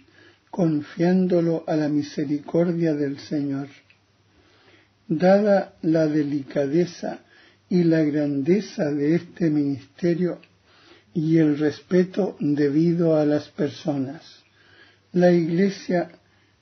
confiándolo 0.50 1.64
a 1.68 1.76
la 1.76 1.88
misericordia 1.88 2.94
del 2.94 3.20
Señor. 3.20 3.68
Dada 5.08 5.74
la 5.82 6.08
delicadeza 6.08 7.20
y 7.70 7.84
la 7.84 8.02
grandeza 8.04 8.92
de 8.92 9.16
este 9.16 9.50
ministerio 9.50 10.40
y 11.14 11.38
el 11.38 11.58
respeto 11.58 12.36
debido 12.40 13.16
a 13.16 13.26
las 13.26 13.50
personas, 13.50 14.44
la 15.14 15.32
Iglesia 15.32 16.10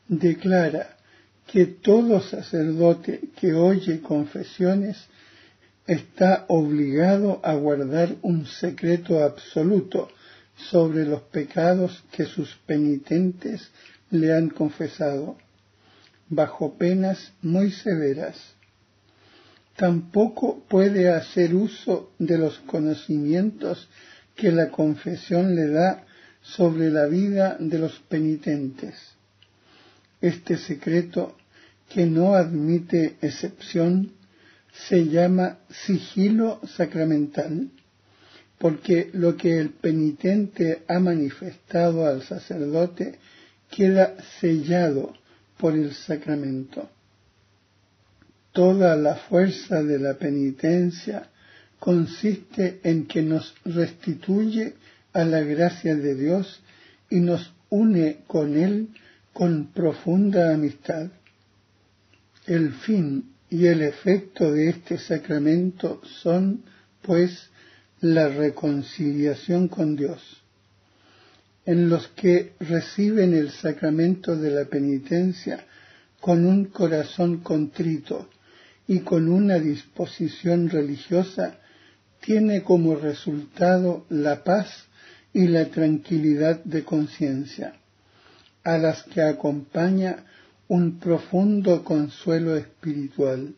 declara 0.07 0.97
que 1.51 1.65
todo 1.65 2.21
sacerdote 2.21 3.21
que 3.39 3.53
oye 3.53 4.01
confesiones 4.01 4.97
está 5.87 6.45
obligado 6.47 7.39
a 7.43 7.55
guardar 7.55 8.15
un 8.21 8.45
secreto 8.45 9.23
absoluto 9.23 10.09
sobre 10.69 11.05
los 11.05 11.21
pecados 11.23 12.03
que 12.11 12.25
sus 12.25 12.55
penitentes 12.65 13.69
le 14.11 14.33
han 14.33 14.49
confesado, 14.49 15.37
bajo 16.27 16.77
penas 16.77 17.31
muy 17.41 17.71
severas. 17.71 18.37
Tampoco 19.75 20.63
puede 20.67 21.09
hacer 21.09 21.55
uso 21.55 22.11
de 22.19 22.37
los 22.37 22.59
conocimientos 22.59 23.87
que 24.35 24.51
la 24.51 24.69
confesión 24.69 25.55
le 25.55 25.67
da 25.67 26.05
sobre 26.41 26.89
la 26.91 27.05
vida 27.05 27.55
de 27.59 27.79
los 27.79 27.99
penitentes. 27.99 28.95
Este 30.21 30.57
secreto, 30.57 31.37
que 31.87 32.05
no 32.05 32.33
admite 32.35 33.15
excepción, 33.21 34.11
se 34.87 35.07
llama 35.07 35.59
sigilo 35.69 36.59
sacramental 36.75 37.69
porque 38.59 39.09
lo 39.13 39.35
que 39.37 39.57
el 39.57 39.69
penitente 39.69 40.83
ha 40.87 40.99
manifestado 40.99 42.05
al 42.05 42.21
sacerdote 42.23 43.17
queda 43.71 44.17
sellado 44.39 45.13
por 45.57 45.73
el 45.73 45.93
sacramento. 45.93 46.89
Toda 48.51 48.95
la 48.95 49.15
fuerza 49.15 49.81
de 49.81 49.99
la 49.99 50.15
penitencia 50.15 51.29
consiste 51.79 52.81
en 52.83 53.07
que 53.07 53.21
nos 53.21 53.55
restituye 53.63 54.73
a 55.13 55.23
la 55.23 55.41
gracia 55.41 55.95
de 55.95 56.15
Dios 56.15 56.61
y 57.09 57.21
nos 57.21 57.53
une 57.69 58.19
con 58.27 58.57
Él 58.57 58.89
con 59.31 59.67
profunda 59.67 60.53
amistad. 60.53 61.07
El 62.45 62.73
fin 62.73 63.31
y 63.49 63.67
el 63.67 63.81
efecto 63.81 64.51
de 64.51 64.69
este 64.69 64.97
sacramento 64.97 66.01
son, 66.21 66.63
pues, 67.01 67.48
la 68.01 68.29
reconciliación 68.29 69.67
con 69.67 69.95
Dios. 69.95 70.41
En 71.65 71.89
los 71.89 72.07
que 72.09 72.53
reciben 72.59 73.33
el 73.33 73.51
sacramento 73.51 74.35
de 74.35 74.51
la 74.51 74.65
penitencia 74.65 75.65
con 76.19 76.45
un 76.45 76.65
corazón 76.65 77.37
contrito 77.37 78.29
y 78.87 78.99
con 78.99 79.29
una 79.29 79.59
disposición 79.59 80.69
religiosa, 80.69 81.57
tiene 82.21 82.63
como 82.63 82.95
resultado 82.95 84.05
la 84.09 84.43
paz 84.43 84.87
y 85.33 85.47
la 85.47 85.65
tranquilidad 85.65 86.63
de 86.63 86.83
conciencia, 86.83 87.73
a 88.63 88.77
las 88.77 89.03
que 89.03 89.21
acompaña 89.21 90.25
un 90.67 90.99
profundo 90.99 91.83
consuelo 91.83 92.57
espiritual. 92.57 93.55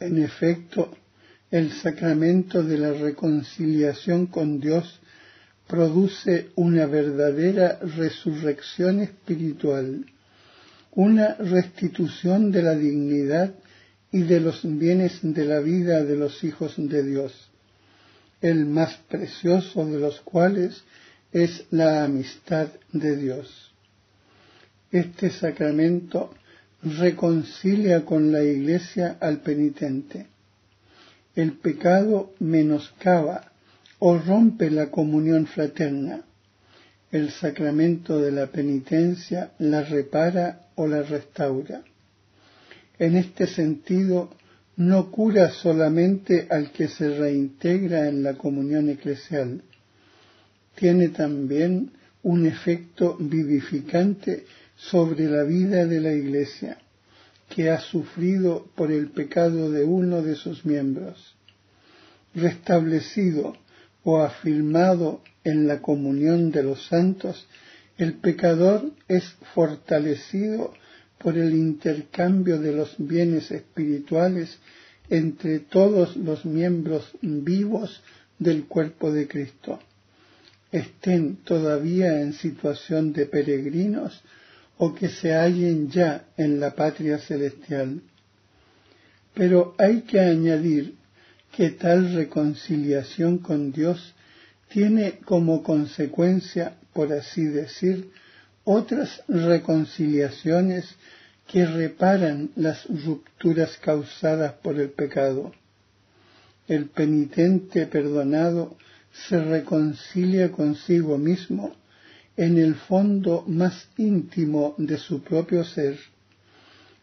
En 0.00 0.22
efecto, 0.22 0.96
el 1.50 1.72
sacramento 1.72 2.62
de 2.62 2.78
la 2.78 2.92
reconciliación 2.92 4.26
con 4.26 4.60
Dios 4.60 5.00
produce 5.66 6.50
una 6.54 6.86
verdadera 6.86 7.80
resurrección 7.96 9.00
espiritual, 9.00 10.06
una 10.92 11.34
restitución 11.34 12.52
de 12.52 12.62
la 12.62 12.74
dignidad 12.76 13.52
y 14.12 14.22
de 14.22 14.40
los 14.40 14.60
bienes 14.62 15.18
de 15.22 15.44
la 15.44 15.60
vida 15.60 16.04
de 16.04 16.16
los 16.16 16.42
hijos 16.44 16.74
de 16.76 17.02
Dios, 17.02 17.50
el 18.40 18.66
más 18.66 18.96
precioso 19.08 19.84
de 19.86 19.98
los 19.98 20.20
cuales 20.20 20.84
es 21.32 21.66
la 21.70 22.04
amistad 22.04 22.68
de 22.92 23.16
Dios. 23.16 23.72
Este 24.92 25.30
sacramento 25.30 26.34
reconcilia 26.82 28.04
con 28.04 28.32
la 28.32 28.42
Iglesia 28.42 29.16
al 29.20 29.40
penitente 29.40 30.29
el 31.34 31.52
pecado 31.52 32.34
menoscaba 32.40 33.52
o 33.98 34.18
rompe 34.18 34.70
la 34.70 34.90
comunión 34.90 35.46
fraterna. 35.46 36.22
El 37.12 37.30
sacramento 37.30 38.20
de 38.20 38.32
la 38.32 38.46
penitencia 38.46 39.52
la 39.58 39.82
repara 39.82 40.68
o 40.76 40.86
la 40.86 41.02
restaura. 41.02 41.82
En 42.98 43.16
este 43.16 43.46
sentido, 43.46 44.30
no 44.76 45.10
cura 45.10 45.50
solamente 45.50 46.46
al 46.50 46.72
que 46.72 46.88
se 46.88 47.16
reintegra 47.16 48.08
en 48.08 48.22
la 48.22 48.34
comunión 48.34 48.88
eclesial, 48.88 49.62
tiene 50.74 51.08
también 51.08 51.90
un 52.22 52.46
efecto 52.46 53.16
vivificante 53.18 54.44
sobre 54.76 55.26
la 55.26 55.42
vida 55.42 55.84
de 55.86 56.00
la 56.00 56.12
Iglesia 56.12 56.78
que 57.50 57.68
ha 57.68 57.80
sufrido 57.80 58.66
por 58.76 58.90
el 58.92 59.10
pecado 59.10 59.70
de 59.70 59.84
uno 59.84 60.22
de 60.22 60.36
sus 60.36 60.64
miembros, 60.64 61.34
restablecido 62.34 63.56
o 64.04 64.20
afirmado 64.20 65.20
en 65.44 65.66
la 65.66 65.82
comunión 65.82 66.52
de 66.52 66.62
los 66.62 66.86
santos, 66.86 67.46
el 67.98 68.14
pecador 68.14 68.92
es 69.08 69.24
fortalecido 69.54 70.72
por 71.18 71.36
el 71.36 71.52
intercambio 71.54 72.58
de 72.58 72.72
los 72.72 72.94
bienes 72.98 73.50
espirituales 73.50 74.58
entre 75.10 75.58
todos 75.58 76.16
los 76.16 76.44
miembros 76.44 77.10
vivos 77.20 78.00
del 78.38 78.64
cuerpo 78.64 79.12
de 79.12 79.26
Cristo. 79.26 79.80
Estén 80.70 81.36
todavía 81.44 82.22
en 82.22 82.32
situación 82.32 83.12
de 83.12 83.26
peregrinos 83.26 84.22
o 84.82 84.94
que 84.94 85.08
se 85.10 85.34
hallen 85.34 85.90
ya 85.90 86.24
en 86.38 86.58
la 86.58 86.70
patria 86.74 87.18
celestial. 87.18 88.00
Pero 89.34 89.74
hay 89.76 90.00
que 90.08 90.18
añadir 90.18 90.94
que 91.54 91.68
tal 91.70 92.14
reconciliación 92.14 93.38
con 93.38 93.72
Dios 93.72 94.14
tiene 94.70 95.18
como 95.26 95.62
consecuencia, 95.62 96.78
por 96.94 97.12
así 97.12 97.44
decir, 97.44 98.10
otras 98.64 99.22
reconciliaciones 99.28 100.86
que 101.46 101.66
reparan 101.66 102.50
las 102.56 102.86
rupturas 103.04 103.76
causadas 103.76 104.54
por 104.62 104.80
el 104.80 104.88
pecado. 104.88 105.52
El 106.68 106.86
penitente 106.86 107.84
perdonado 107.84 108.78
se 109.28 109.44
reconcilia 109.44 110.50
consigo 110.50 111.18
mismo 111.18 111.76
en 112.40 112.56
el 112.56 112.74
fondo 112.74 113.44
más 113.46 113.86
íntimo 113.98 114.74
de 114.78 114.96
su 114.96 115.22
propio 115.22 115.62
ser, 115.62 115.98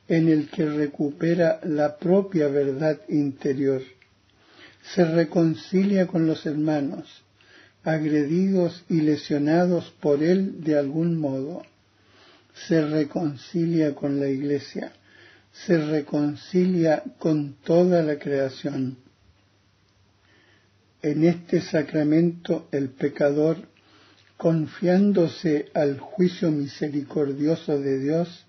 en 0.07 0.29
el 0.29 0.49
que 0.49 0.65
recupera 0.65 1.59
la 1.63 1.95
propia 1.95 2.47
verdad 2.47 2.99
interior. 3.07 3.83
se 4.95 5.05
reconcilia 5.05 6.07
con 6.07 6.25
los 6.25 6.43
hermanos, 6.47 7.23
agredidos 7.83 8.83
y 8.89 9.01
lesionados 9.01 9.93
por 9.99 10.23
él 10.23 10.63
de 10.63 10.75
algún 10.75 11.19
modo. 11.19 11.61
Se 12.67 12.81
reconcilia 12.81 13.93
con 13.93 14.19
la 14.19 14.29
iglesia, 14.29 14.91
se 15.51 15.77
reconcilia 15.77 17.03
con 17.19 17.57
toda 17.63 18.01
la 18.01 18.17
creación. 18.17 18.97
En 21.03 21.25
este 21.25 21.61
sacramento 21.61 22.67
el 22.71 22.89
pecador, 22.89 23.76
confiándose 24.37 25.69
al 25.73 25.99
juicio 25.99 26.51
misericordioso 26.51 27.79
de 27.79 27.99
Dios, 27.99 28.45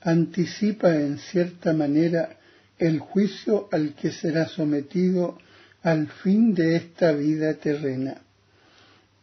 anticipa 0.00 0.94
en 0.94 1.18
cierta 1.18 1.72
manera 1.72 2.36
el 2.78 3.00
juicio 3.00 3.68
al 3.72 3.94
que 3.94 4.12
será 4.12 4.46
sometido 4.46 5.38
al 5.82 6.08
fin 6.08 6.54
de 6.54 6.76
esta 6.76 7.12
vida 7.12 7.54
terrena, 7.54 8.22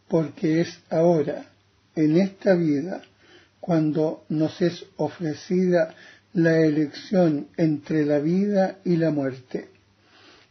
porque 0.08 0.60
es 0.60 0.78
ahora, 0.90 1.46
en 1.96 2.16
esta 2.18 2.54
vida, 2.54 3.02
cuando 3.60 4.24
nos 4.28 4.60
es 4.60 4.84
ofrecida 4.96 5.94
la 6.34 6.60
elección 6.60 7.48
entre 7.56 8.04
la 8.04 8.18
vida 8.18 8.78
y 8.84 8.96
la 8.96 9.10
muerte, 9.10 9.68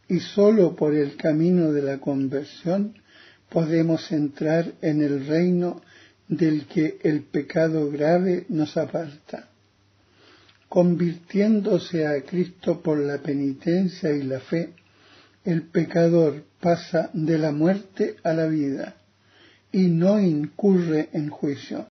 y 0.08 0.20
sólo 0.20 0.74
por 0.74 0.94
el 0.94 1.16
camino 1.16 1.72
de 1.72 1.82
la 1.82 1.98
conversión 1.98 2.94
podemos 3.54 4.12
entrar 4.12 4.74
en 4.82 5.00
el 5.00 5.26
reino 5.26 5.80
del 6.28 6.66
que 6.66 6.98
el 7.02 7.22
pecado 7.22 7.90
grave 7.90 8.44
nos 8.50 8.76
aparta 8.76 9.48
convirtiéndose 10.74 12.04
a 12.04 12.20
Cristo 12.22 12.82
por 12.82 12.98
la 12.98 13.18
penitencia 13.18 14.10
y 14.10 14.24
la 14.24 14.40
fe, 14.40 14.70
el 15.44 15.62
pecador 15.62 16.42
pasa 16.60 17.10
de 17.12 17.38
la 17.38 17.52
muerte 17.52 18.16
a 18.24 18.32
la 18.32 18.46
vida 18.46 18.96
y 19.70 19.86
no 19.86 20.18
incurre 20.18 21.10
en 21.12 21.30
juicio. 21.30 21.82